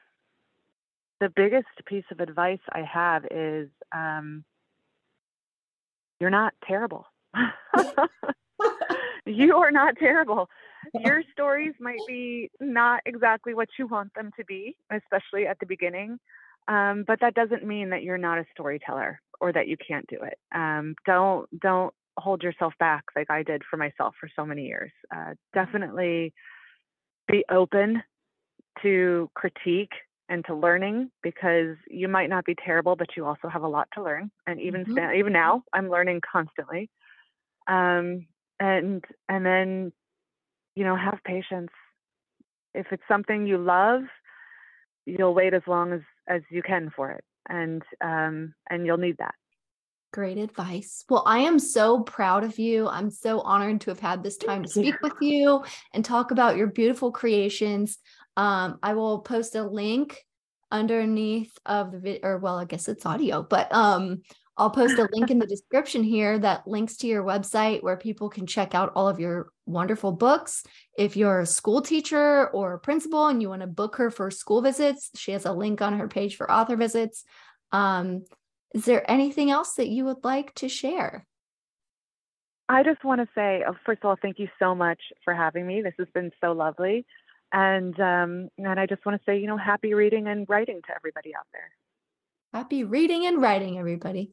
the 1.20 1.28
biggest 1.34 1.68
piece 1.86 2.04
of 2.10 2.20
advice 2.20 2.60
I 2.72 2.82
have 2.82 3.24
is 3.30 3.68
um, 3.94 4.44
you're 6.20 6.30
not 6.30 6.54
terrible. 6.66 7.06
you 9.26 9.56
are 9.56 9.70
not 9.70 9.96
terrible 9.96 10.48
your 10.94 11.22
stories 11.32 11.74
might 11.80 12.00
be 12.06 12.50
not 12.60 13.00
exactly 13.06 13.54
what 13.54 13.68
you 13.78 13.86
want 13.86 14.12
them 14.14 14.30
to 14.38 14.44
be, 14.44 14.76
especially 14.90 15.46
at 15.46 15.58
the 15.60 15.66
beginning. 15.66 16.18
Um, 16.68 17.04
but 17.06 17.20
that 17.20 17.34
doesn't 17.34 17.64
mean 17.64 17.90
that 17.90 18.02
you're 18.02 18.18
not 18.18 18.38
a 18.38 18.46
storyteller 18.52 19.20
or 19.40 19.52
that 19.52 19.68
you 19.68 19.76
can't 19.76 20.06
do 20.08 20.18
it. 20.22 20.38
Um, 20.54 20.94
don't 21.04 21.48
don't 21.60 21.92
hold 22.16 22.42
yourself 22.42 22.72
back 22.78 23.04
like 23.16 23.30
I 23.30 23.42
did 23.42 23.62
for 23.68 23.76
myself 23.76 24.14
for 24.18 24.30
so 24.34 24.46
many 24.46 24.66
years. 24.66 24.92
Uh, 25.14 25.34
definitely 25.52 26.32
be 27.28 27.44
open 27.50 28.02
to 28.82 29.30
critique 29.34 29.92
and 30.28 30.44
to 30.46 30.54
learning 30.54 31.10
because 31.22 31.76
you 31.88 32.08
might 32.08 32.30
not 32.30 32.44
be 32.44 32.54
terrible, 32.64 32.96
but 32.96 33.08
you 33.16 33.26
also 33.26 33.48
have 33.48 33.62
a 33.62 33.68
lot 33.68 33.88
to 33.94 34.02
learn. 34.02 34.30
And 34.46 34.60
even 34.60 34.84
mm-hmm. 34.84 35.14
even 35.18 35.32
now, 35.32 35.64
I'm 35.72 35.90
learning 35.90 36.22
constantly. 36.30 36.88
Um, 37.66 38.26
and 38.60 39.04
and 39.28 39.44
then 39.44 39.92
you 40.74 40.84
know, 40.84 40.96
have 40.96 41.18
patience. 41.24 41.70
If 42.74 42.86
it's 42.90 43.02
something 43.08 43.46
you 43.46 43.58
love, 43.58 44.02
you'll 45.06 45.34
wait 45.34 45.54
as 45.54 45.62
long 45.66 45.92
as 45.92 46.00
as 46.28 46.42
you 46.50 46.62
can 46.62 46.90
for 46.94 47.10
it, 47.10 47.24
and 47.48 47.82
um, 48.00 48.54
and 48.68 48.86
you'll 48.86 48.98
need 48.98 49.18
that. 49.18 49.34
Great 50.12 50.38
advice. 50.38 51.04
Well, 51.10 51.24
I 51.26 51.40
am 51.40 51.58
so 51.58 52.02
proud 52.02 52.44
of 52.44 52.58
you. 52.58 52.88
I'm 52.88 53.10
so 53.10 53.40
honored 53.40 53.80
to 53.82 53.90
have 53.90 53.98
had 53.98 54.22
this 54.22 54.36
time 54.36 54.62
to 54.62 54.68
speak 54.68 54.94
with 55.02 55.14
you 55.20 55.64
and 55.92 56.04
talk 56.04 56.30
about 56.30 56.56
your 56.56 56.68
beautiful 56.68 57.10
creations. 57.10 57.98
Um, 58.36 58.78
I 58.80 58.94
will 58.94 59.20
post 59.20 59.56
a 59.56 59.64
link 59.64 60.24
underneath 60.70 61.52
of 61.66 61.90
the 61.90 61.98
video, 61.98 62.20
or 62.22 62.38
well, 62.38 62.58
I 62.58 62.64
guess 62.64 62.88
it's 62.88 63.04
audio, 63.04 63.42
but 63.42 63.72
um, 63.72 64.22
I'll 64.56 64.70
post 64.70 64.98
a 64.98 65.08
link 65.12 65.30
in 65.30 65.38
the 65.38 65.46
description 65.46 66.02
here 66.02 66.38
that 66.38 66.66
links 66.66 66.96
to 66.98 67.06
your 67.06 67.24
website 67.24 67.82
where 67.82 67.96
people 67.96 68.28
can 68.28 68.46
check 68.46 68.74
out 68.74 68.92
all 68.94 69.08
of 69.08 69.18
your 69.20 69.48
wonderful 69.66 70.12
books. 70.12 70.64
If 70.96 71.16
you're 71.16 71.40
a 71.40 71.46
school 71.46 71.82
teacher 71.82 72.48
or 72.48 72.74
a 72.74 72.78
principal 72.78 73.26
and 73.26 73.42
you 73.42 73.48
want 73.48 73.62
to 73.62 73.66
book 73.66 73.96
her 73.96 74.10
for 74.10 74.30
school 74.30 74.62
visits, 74.62 75.10
she 75.16 75.32
has 75.32 75.44
a 75.44 75.52
link 75.52 75.82
on 75.82 75.98
her 75.98 76.08
page 76.08 76.36
for 76.36 76.50
author 76.50 76.76
visits. 76.76 77.24
Um, 77.72 78.24
is 78.74 78.84
there 78.84 79.08
anything 79.10 79.50
else 79.50 79.74
that 79.74 79.88
you 79.88 80.04
would 80.04 80.24
like 80.24 80.54
to 80.56 80.68
share? 80.68 81.26
I 82.68 82.82
just 82.82 83.04
want 83.04 83.20
to 83.20 83.28
say, 83.34 83.62
uh, 83.62 83.72
first 83.84 84.00
of 84.02 84.08
all, 84.08 84.16
thank 84.20 84.38
you 84.38 84.48
so 84.58 84.74
much 84.74 85.00
for 85.24 85.34
having 85.34 85.66
me. 85.66 85.82
This 85.82 85.94
has 85.98 86.08
been 86.14 86.30
so 86.40 86.52
lovely. 86.52 87.04
And 87.52 87.98
um, 88.00 88.48
and 88.58 88.80
I 88.80 88.86
just 88.86 89.04
want 89.06 89.20
to 89.20 89.24
say, 89.24 89.38
you 89.38 89.46
know, 89.46 89.56
happy 89.56 89.94
reading 89.94 90.26
and 90.26 90.48
writing 90.48 90.80
to 90.86 90.94
everybody 90.94 91.34
out 91.36 91.46
there. 91.52 91.70
Happy 92.52 92.82
reading 92.82 93.26
and 93.26 93.40
writing, 93.40 93.78
everybody. 93.78 94.32